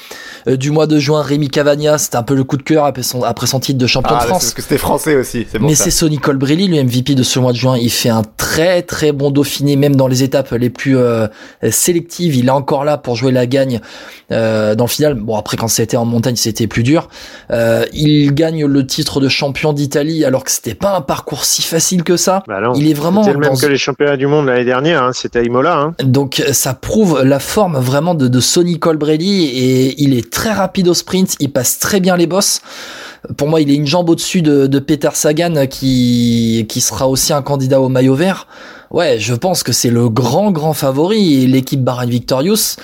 [0.47, 3.23] du mois de juin Rémi Cavagna, c'était un peu le coup de cœur après son,
[3.23, 4.43] après son titre de champion de ah, France.
[4.43, 5.47] Parce que c'était français aussi.
[5.59, 7.77] Mais c'est Sonny Colbrelli, le MVP de ce mois de juin.
[7.77, 11.27] Il fait un très très bon Dauphiné, même dans les étapes les plus euh,
[11.69, 12.35] sélectives.
[12.35, 13.79] Il est encore là pour jouer la gagne
[14.31, 15.13] euh, dans le final.
[15.13, 17.09] Bon après quand c'était en montagne c'était plus dur.
[17.51, 21.61] Euh, il gagne le titre de champion d'Italie alors que c'était pas un parcours si
[21.61, 22.43] facile que ça.
[22.47, 25.03] Bah il est vraiment le même que les championnats du monde l'année dernière.
[25.03, 25.11] Hein.
[25.13, 25.77] C'était à Imola.
[25.77, 25.95] Hein.
[26.09, 30.93] Donc ça prouve la forme vraiment de, Sonny Colbrelli et il est très rapide au
[30.93, 32.61] sprint, il passe très bien les bosses.
[33.37, 37.41] Pour moi, il est une jambe au-dessus de, Peter Sagan qui, qui sera aussi un
[37.41, 38.47] candidat au maillot vert.
[38.91, 42.77] Ouais, je pense que c'est le grand grand favori l'équipe Bahrain Victorious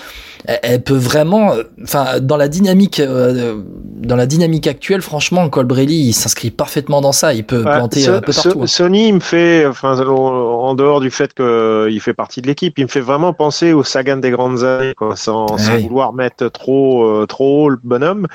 [0.48, 6.08] elle, peut vraiment, euh, enfin, dans la dynamique, euh, dans la dynamique actuelle, franchement, Colbrelli,
[6.08, 7.34] il s'inscrit parfaitement dans ça.
[7.34, 8.62] Il peut planter un peu partout.
[8.62, 8.68] Hein.
[8.68, 12.84] Sony, il me fait, enfin, en dehors du fait qu'il fait partie de l'équipe, il
[12.84, 17.06] me fait vraiment penser au Sagan des grandes années, quoi, sans, sans vouloir mettre trop,
[17.06, 18.28] euh, trop haut le bonhomme.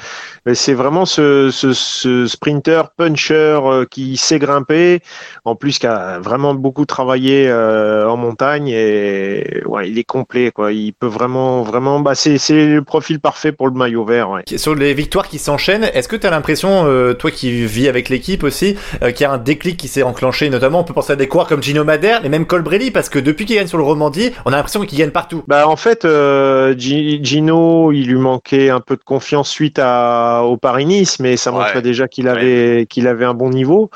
[0.47, 5.01] Mais c'est vraiment ce, ce, ce, sprinter, puncher qui sait grimper,
[5.45, 10.73] en plus qui a vraiment beaucoup travaillé en montagne et ouais, il est complet, quoi.
[10.73, 14.31] Il peut vraiment, vraiment bah c'est le profil parfait pour le maillot vert.
[14.31, 14.43] Ouais.
[14.57, 18.09] Sur les victoires qui s'enchaînent, est-ce que tu as l'impression, euh, toi qui vis avec
[18.09, 20.51] l'équipe aussi, euh, qu'il y a un déclic qui s'est enclenché?
[20.51, 23.19] Notamment, on peut penser à des coureurs comme Gino Madère, mais même Colbrelli, parce que
[23.19, 25.43] depuis qu'il gagne sur le Romandie, on a l'impression qu'il gagne partout.
[25.47, 30.57] Bah en fait, euh, Gino, il lui manquait un peu de confiance suite à, au
[30.57, 33.91] Paris-Nice, mais ça montrait déjà qu'il avait qu'il avait un bon niveau.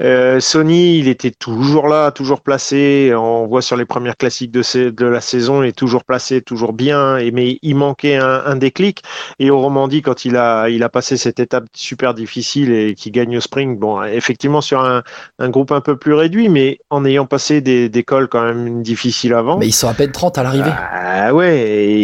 [0.00, 3.12] Sony, il était toujours là, toujours placé.
[3.14, 6.72] On voit sur les premières classiques de, de la saison, il est toujours placé, toujours
[6.72, 7.16] bien.
[7.18, 9.02] Et mais il manquait un, déclic.
[9.38, 13.10] Et au Romandie, quand il a, il a passé cette étape super difficile et qui
[13.10, 15.02] gagne au spring, bon, effectivement sur un,
[15.48, 19.32] groupe un peu plus réduit, mais en ayant passé des, des cols quand même difficiles
[19.32, 19.58] avant.
[19.58, 20.70] Mais ils sont à peine 30 à l'arrivée.
[20.92, 21.98] Ah ouais, et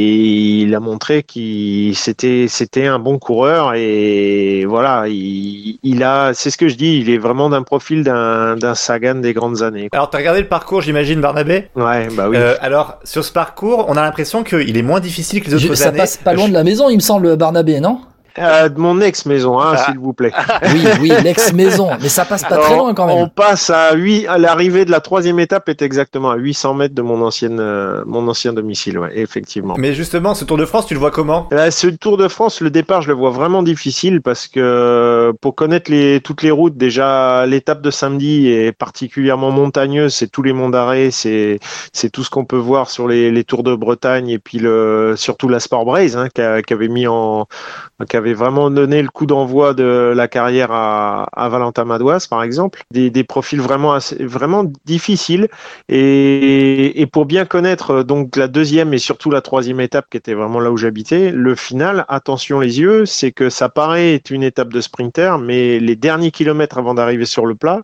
[0.62, 6.56] il a montré qu'il c'était, c'était un bon coureur et voilà, il, a, c'est ce
[6.56, 9.88] que je dis, il est vraiment d'un profil d'un, d'un Sagan des grandes années.
[9.92, 11.68] Alors, tu as regardé le parcours, j'imagine, Barnabé?
[11.74, 12.36] Ouais, bah oui.
[12.36, 15.74] Euh, alors, sur ce parcours, on a l'impression qu'il est moins difficile que les autres
[15.74, 18.00] Ça passe pas loin de la maison, il me semble, Barnabé, non?
[18.38, 19.84] Euh, de mon ex-maison, hein, ah.
[19.84, 20.32] s'il vous plaît.
[20.72, 23.16] Oui, oui, l'ex-maison, mais ça passe pas très loin quand même.
[23.16, 26.94] On passe à 8, à l'arrivée de la troisième étape est exactement à 800 mètres
[26.94, 29.74] de mon ancienne, euh, mon ancien domicile, ouais, effectivement.
[29.78, 31.48] Mais justement, ce Tour de France, tu le vois comment?
[31.52, 35.54] Euh, Ce Tour de France, le départ, je le vois vraiment difficile parce que pour
[35.54, 40.52] connaître les, toutes les routes, déjà l'étape de samedi est particulièrement montagneuse, c'est tous les
[40.52, 41.58] monts d'arrêt, c'est
[41.92, 45.14] c'est tout ce qu'on peut voir sur les, les Tours de Bretagne et puis le
[45.16, 47.46] surtout la Sport Braze hein, qui, avait mis en
[48.12, 51.84] avait vraiment donné le coup d'envoi de la carrière à, à Valentin
[52.30, 52.82] par exemple.
[52.90, 55.48] Des, profils vraiment, assez, vraiment difficiles.
[55.88, 60.34] Et, pour bien connaître euh, donc la deuxième et surtout la troisième étape, qui était
[60.34, 64.42] vraiment là où j'habitais, le final, attention les yeux, c'est que ça paraît être une
[64.42, 67.82] étape de sprinter, mais les derniers kilomètres avant d'arriver sur le plat,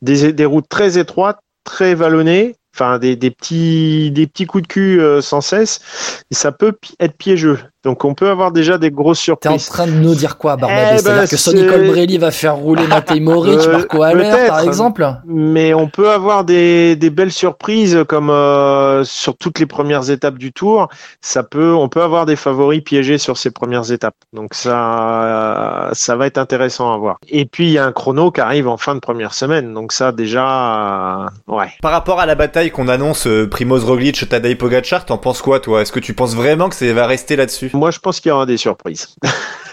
[0.00, 5.00] des, routes très étroites, très vallonnées, enfin des, des, petits des petits coups de cul
[5.00, 9.18] euh, sans cesse et ça peut être piégeux Donc on peut avoir déjà des grosses
[9.18, 9.50] surprises.
[9.50, 12.30] T'es en train de nous dire quoi, Barnabé Eh C'est-à-dire ben, que Sonny Colbrelli va
[12.30, 17.10] faire rouler Matej Moric, Euh, Marco Haller, par exemple Mais on peut avoir des, des
[17.10, 20.88] belles surprises comme euh, sur toutes les premières étapes du Tour.
[21.20, 24.14] Ça peut, on peut avoir des favoris piégés sur ces premières étapes.
[24.32, 27.16] Donc ça, ça va être intéressant à voir.
[27.28, 29.74] Et puis il y a un chrono qui arrive en fin de première semaine.
[29.74, 31.68] Donc ça déjà, euh, ouais.
[31.82, 35.60] Par rapport à la bataille qu'on annonce, euh, Primoz Roglic, Tadej Pogacar, t'en penses quoi,
[35.60, 35.82] toi?
[35.82, 37.71] Est-ce que tu penses vraiment que ça va rester là-dessus?
[37.72, 39.16] Moi, je pense qu'il y aura des surprises.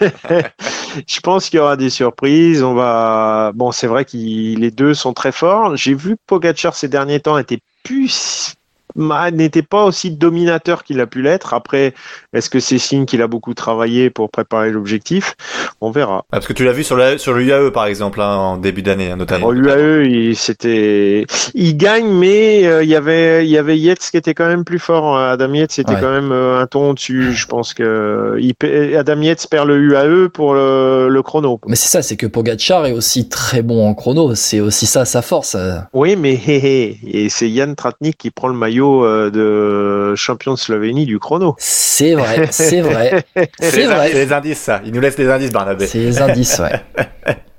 [0.00, 2.62] je pense qu'il y aura des surprises.
[2.62, 3.52] On va.
[3.54, 5.76] Bon, c'est vrai que les deux sont très forts.
[5.76, 8.54] J'ai vu Pogacar ces derniers temps était plus
[8.96, 11.54] n'était pas aussi dominateur qu'il a pu l'être.
[11.54, 11.94] Après,
[12.32, 15.34] est-ce que c'est signe qu'il a beaucoup travaillé pour préparer l'objectif?
[15.80, 16.24] On verra.
[16.26, 18.82] Ah, Parce que tu l'as vu sur, la, sur l'UAE, par exemple, hein, en début
[18.82, 19.46] d'année, hein, notamment.
[19.46, 24.08] Bon, l'UAE, il, c'était, il gagne, mais euh, il y avait, il y avait Yates
[24.10, 25.16] qui était quand même plus fort.
[25.18, 26.00] Adam Yates était Ouais.
[26.00, 27.32] quand même euh, un ton au-dessus.
[27.32, 31.60] Je pense que il, pa- Adam Yates perd le UAE pour le, le chrono.
[31.66, 34.34] Mais c'est ça, c'est que Pogacar est aussi très bon en chrono.
[34.34, 35.56] C'est aussi ça sa force.
[35.92, 40.54] Oui, mais hé, hé, et c'est Yann Tratnik qui prend le maillot euh, de champion
[40.54, 41.54] de Slovénie du chrono.
[41.58, 43.24] C'est vrai, c'est vrai.
[43.60, 44.08] C'est vrai.
[44.12, 44.80] c'est les indices, ça.
[44.84, 45.86] Il nous laisse les indices, Barnabé.
[45.86, 46.80] C'est les indices, ouais.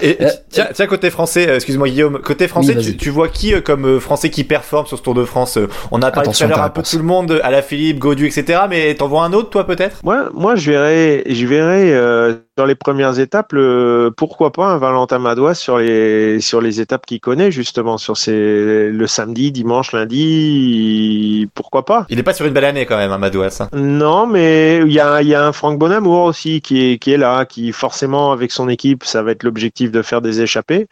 [0.00, 3.28] Et Euh, tiens, tiens, côté français, euh, excuse-moi Guillaume, côté français, Oui, tu, tu vois
[3.28, 6.10] qui euh, comme euh, français qui performe sur ce Tour de France Euh, On a
[6.10, 8.60] parlé Attention tout à l'heure un peu tout le monde, à la Philippe, Godu, etc.
[8.70, 9.98] Mais t'en vois un autre, toi, peut-être?
[10.02, 14.76] Moi, moi, je verrais, je verrais euh, dans les premières étapes, le, pourquoi pas un
[14.76, 21.48] Valentin Madois sur les sur les étapes qu'il connaît justement sur le samedi, dimanche, lundi,
[21.54, 22.04] pourquoi pas?
[22.10, 23.60] Il est pas sur une belle année quand même, hein, Madouas.
[23.62, 23.68] hein.
[23.72, 27.12] Non, mais il y a, il y a un Franck Bonamour aussi qui est, qui
[27.12, 30.86] est là, qui forcément avec son équipe, ça va être l'objectif de faire des échappées.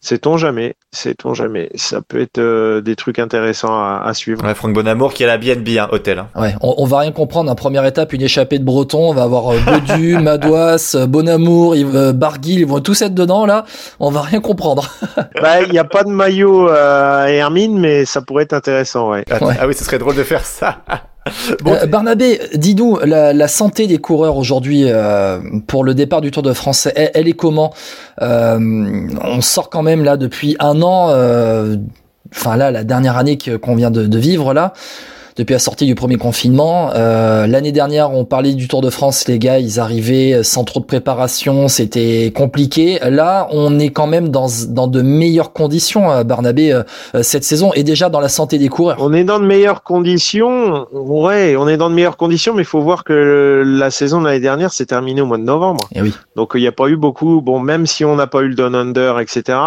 [0.00, 1.70] Sait-on jamais, sait-on jamais.
[1.74, 4.44] Ça peut être euh, des trucs intéressants à, à suivre.
[4.44, 6.20] Ouais, Franck Bonamour qui est à la BNB, hein, hôtel.
[6.20, 6.28] hein.
[6.36, 7.50] Ouais, on, on va rien comprendre.
[7.50, 9.10] En première étape, une échappée de Breton.
[9.10, 9.58] On va avoir euh,
[10.20, 12.60] Madouas, euh, Bonamour, Yves- euh, Barguil.
[12.60, 13.64] Ils vont tous être dedans là.
[14.00, 14.88] On va rien comprendre.
[15.42, 19.10] Bah, il n'y a pas de maillot euh, à Hermine, mais ça pourrait être intéressant,
[19.10, 19.24] ouais.
[19.30, 19.54] Ah, Ouais.
[19.60, 20.78] ah oui, ce serait drôle de faire ça.
[21.62, 26.30] bon, Euh, Barnabé, dis-nous, la, la santé des coureurs aujourd'hui euh, pour le départ du
[26.30, 27.72] Tour de France, elle, elle est comment?
[28.22, 28.58] Euh,
[29.24, 31.76] On sort quand même là depuis un an, euh,
[32.34, 34.72] enfin là la dernière année que- qu'on vient de, de vivre là,
[35.40, 36.90] depuis la sortie du premier confinement.
[36.94, 40.80] Euh, L'année dernière, on parlait du Tour de France, les gars, ils arrivaient sans trop
[40.80, 42.98] de préparation, c'était compliqué.
[43.02, 46.82] Là, on est quand même dans, dans de meilleures conditions, euh, Barnabé, euh,
[47.14, 48.98] euh, cette saison et déjà dans la santé des coureurs.
[49.00, 52.66] On est dans de meilleures conditions, ouais, on est dans de meilleures conditions, mais il
[52.66, 55.88] faut voir que la saison de l'année dernière s'est terminée au mois de novembre.
[55.94, 56.14] Et oui.
[56.36, 58.54] Donc il n'y a pas eu beaucoup, bon, même si on n'a pas eu le
[58.54, 59.58] down under, etc.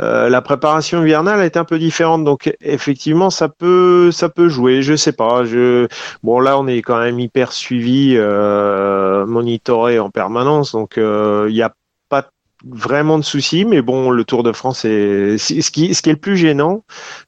[0.00, 4.80] euh, la préparation hivernale est un peu différente, donc effectivement ça peut ça peut jouer,
[4.80, 5.44] je sais pas.
[5.44, 5.86] Je
[6.22, 11.54] bon là on est quand même hyper suivi, euh, monitoré en permanence, donc euh, il
[11.54, 11.74] n'y a
[12.08, 12.30] pas
[12.66, 16.14] vraiment de soucis, mais bon le Tour de France est ce qui ce qui est
[16.14, 16.84] le plus gênant,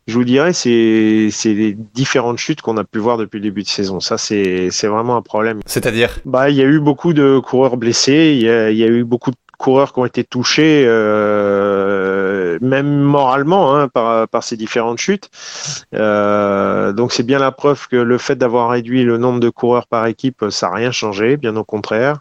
[0.06, 3.62] je vous dirais, c'est c'est les différentes chutes qu'on a pu voir depuis le début
[3.62, 4.00] de saison.
[4.00, 5.60] Ça c'est c'est vraiment un problème.
[5.66, 6.18] c'est-à-dire?
[6.24, 8.32] Bah, il y a eu beaucoup de coureurs blessés.
[8.38, 12.03] Il y a, y a eu beaucoup de coureurs qui ont été touchés, euh,
[12.60, 15.30] même moralement, hein, par, ces différentes chutes.
[15.94, 19.86] Euh, donc, c'est bien la preuve que le fait d'avoir réduit le nombre de coureurs
[19.86, 22.20] par équipe, ça n'a rien changé, bien au contraire.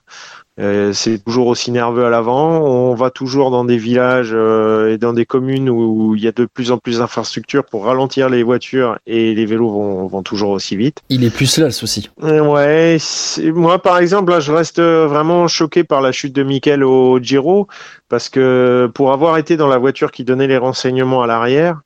[0.60, 2.62] Euh, c'est toujours aussi nerveux à l'avant.
[2.62, 6.32] On va toujours dans des villages euh, et dans des communes où il y a
[6.32, 10.52] de plus en plus d'infrastructures pour ralentir les voitures et les vélos vont, vont toujours
[10.52, 11.00] aussi vite.
[11.10, 12.10] Il est plus là le souci.
[12.24, 12.98] Euh, Ouais,
[13.54, 17.68] moi par exemple, là, je reste vraiment choqué par la chute de Mikel au Giro
[18.10, 21.82] parce que pour avoir été dans la voiture qui donnait les renseignements à l'arrière,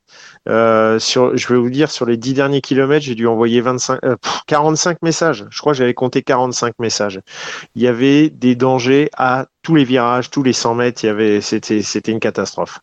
[0.48, 4.00] euh, sur, je vais vous dire, sur les dix derniers kilomètres, j'ai dû envoyer 25,
[4.04, 5.46] euh, pff, 45 messages.
[5.50, 7.20] Je crois que j'avais compté 45 messages.
[7.76, 11.04] Il y avait des dangers à tous les virages, tous les 100 mètres.
[11.04, 12.80] Il y avait, c'était, c'était une catastrophe.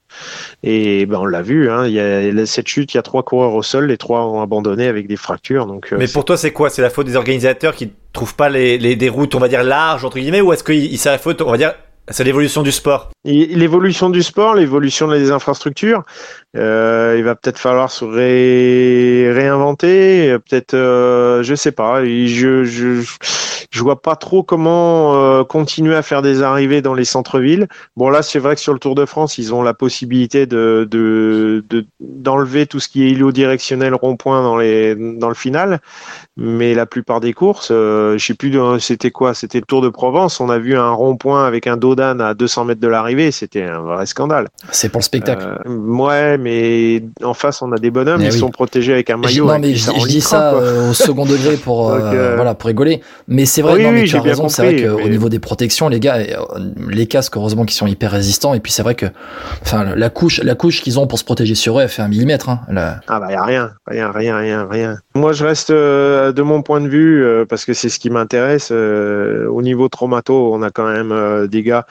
[0.63, 1.71] Et ben on l'a vu.
[1.71, 4.27] Hein, il y a cette chute, il y a trois coureurs au sol, les trois
[4.27, 5.67] ont abandonné avec des fractures.
[5.67, 6.69] Donc, euh, Mais pour toi, c'est quoi?
[6.69, 9.65] C'est la faute des organisateurs qui trouvent pas les, les des routes, on va dire
[9.65, 11.75] larges entre guillemets, ou est-ce que c'est la faute, on va dire,
[12.09, 13.11] c'est l'évolution du sport?
[13.25, 16.03] L'évolution du sport, l'évolution des infrastructures,
[16.57, 22.65] euh, il va peut-être falloir se ré- réinventer, euh, peut-être, euh, je sais pas, je,
[22.65, 23.03] je
[23.71, 27.67] je vois pas trop comment euh, continuer à faire des arrivées dans les centres-villes.
[27.97, 30.87] Bon là, c'est vrai que sur le Tour de France, ils ont la possibilité de
[30.89, 35.81] de de- d'enlever tout ce qui est îlot directionnel rond-point dans les dans le final,
[36.37, 39.83] mais la plupart des courses, euh, je sais plus, de- c'était quoi, c'était le Tour
[39.83, 40.41] de Provence.
[40.41, 43.63] On a vu un rond-point avec un dos Dodan à 200 mètres de l'arrivée, c'était
[43.65, 44.49] un vrai scandale.
[44.71, 45.47] C'est pour le spectacle.
[45.67, 48.39] Euh, ouais, mais en face, on a des bonhommes, Eh ils oui.
[48.39, 49.45] sont protégés avec un maillot.
[49.47, 50.63] non, avec mais qui je, dis ça quoi.
[50.63, 53.01] euh, au second degré pour, euh, Donc, euh, voilà, pour rigoler.
[53.27, 54.49] Mais c'est vrai, Oui, non, mais oui, tu j'ai as raison.
[54.49, 56.19] C'est vrai qu'au mais- niveau des protections, les gars,
[56.89, 58.55] les casques, heureusement qu'ils sont hyper résistants.
[58.55, 59.07] Et puis c'est vrai que,
[59.63, 62.09] enfin, la couche, la couche qu'ils ont pour se protéger sur eux, elle fait un
[62.09, 62.49] millimètre.
[62.51, 62.61] Hein.
[63.09, 64.97] Ah bah y a rien, rien, rien, rien, rien.
[65.15, 68.11] Moi je reste euh, de mon point de vue euh, parce que c'est ce qui
[68.11, 68.71] m'intéresse.
[68.71, 71.87] au niveau traumato, on a quand même des gars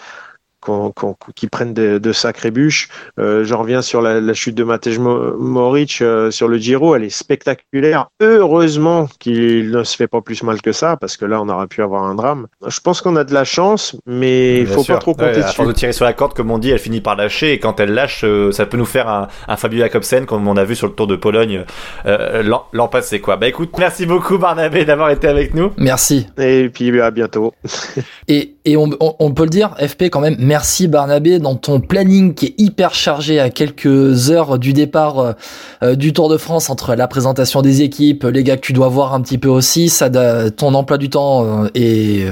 [0.63, 2.89] qu'on- qu'on- qui prennent de, de sacrées bûches.
[3.19, 6.95] Euh, je reviens sur la, la chute de Matej Mo- Moric euh, sur le Giro,
[6.95, 8.07] elle est spectaculaire.
[8.21, 11.67] Heureusement qu'il ne se fait pas plus mal que ça parce que là on aurait
[11.67, 12.47] pu avoir un drame.
[12.67, 14.95] Je pense qu'on a de la chance, mais il Bien faut sûr.
[14.95, 15.55] pas trop Ouais, compter à dessus.
[15.55, 17.53] force de tirer sur la corde, comme on dit, elle finit par lâcher.
[17.53, 20.57] Et quand elle lâche, euh, ça peut nous faire un, un Fabio Jacobsen, comme on
[20.57, 21.65] a vu sur le Tour de Pologne
[22.05, 23.19] euh, l'an l'an passé.
[23.19, 23.37] Quoi.
[23.37, 25.71] Bah écoute, merci beaucoup Barnabé d'avoir été avec nous.
[25.77, 26.27] Merci.
[26.39, 27.53] Et puis à bientôt.
[28.27, 31.79] Et, et on, on, on peut le dire, FP quand même, merci Barnabé dans ton
[31.79, 35.33] planning qui est hyper chargé à quelques heures du départ euh,
[35.83, 38.87] euh, du Tour de France entre la présentation des équipes, les gars que tu dois
[38.87, 40.09] voir un petit peu aussi, ça,
[40.51, 42.25] ton emploi du temps euh, est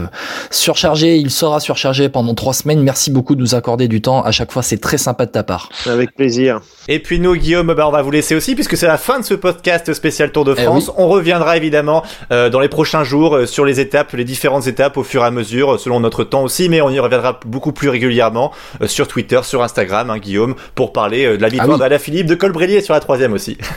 [0.50, 2.82] surchargé, il sera surchargé pendant trois semaines.
[2.82, 4.22] Merci beaucoup de nous accorder du temps.
[4.24, 5.70] À chaque fois, c'est très sympa de ta part.
[5.86, 6.62] Avec plaisir.
[6.88, 9.26] Et puis nous, Guillaume, bah, on va vous laisser aussi puisque c'est la fin de
[9.26, 10.88] ce podcast spécial Tour de Eh France.
[10.88, 10.94] oui.
[10.98, 14.98] On reviendra évidemment euh, dans les prochains jours euh, sur les étapes, les différentes étapes
[14.98, 17.90] au fur et à mesure, selon notre temps aussi, mais on y reviendra beaucoup plus
[17.90, 18.52] régulièrement
[18.82, 22.00] euh, sur Twitter, sur Instagram, hein, Guillaume, pour parler euh, de la victoire Ah oui.
[22.00, 23.58] Philippe, de Colbrelli sur la troisième aussi.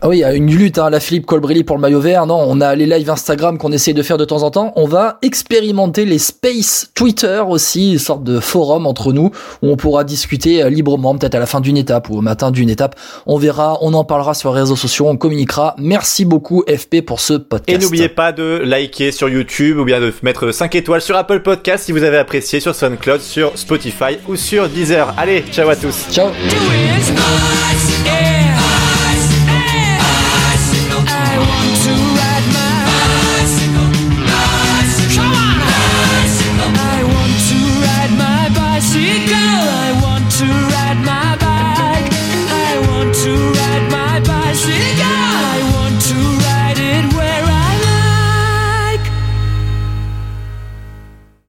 [0.00, 2.26] Ah oui, il y a une lutte, hein, la Philippe Colbrelli pour le maillot vert.
[2.26, 4.72] Non, on a les lives Instagram qu'on essaye de faire de temps en temps.
[4.74, 9.30] On va expérimenter les space Twitter aussi, une sorte de forum entre nous
[9.62, 12.50] où on pourra discuter euh, librement, peut-être à la fin d'une étape ou au matin
[12.50, 12.96] d'une étape.
[13.26, 15.74] On verra, on en parlera sur les réseaux sociaux, on communiquera.
[15.78, 17.80] Merci beaucoup FP pour ce podcast.
[17.80, 21.40] Et n'oubliez pas de liker sur YouTube ou bien de mettre 5 étoiles sur Apple
[21.40, 25.14] Podcast si vous avez apprécié, sur SoundCloud, sur Spotify ou sur Deezer.
[25.16, 26.06] Allez, ciao à tous.
[26.10, 26.30] Ciao.